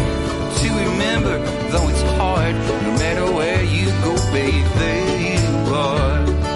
[0.60, 1.38] to remember,
[1.70, 6.55] though it's hard, no matter where you go, babe, there you are.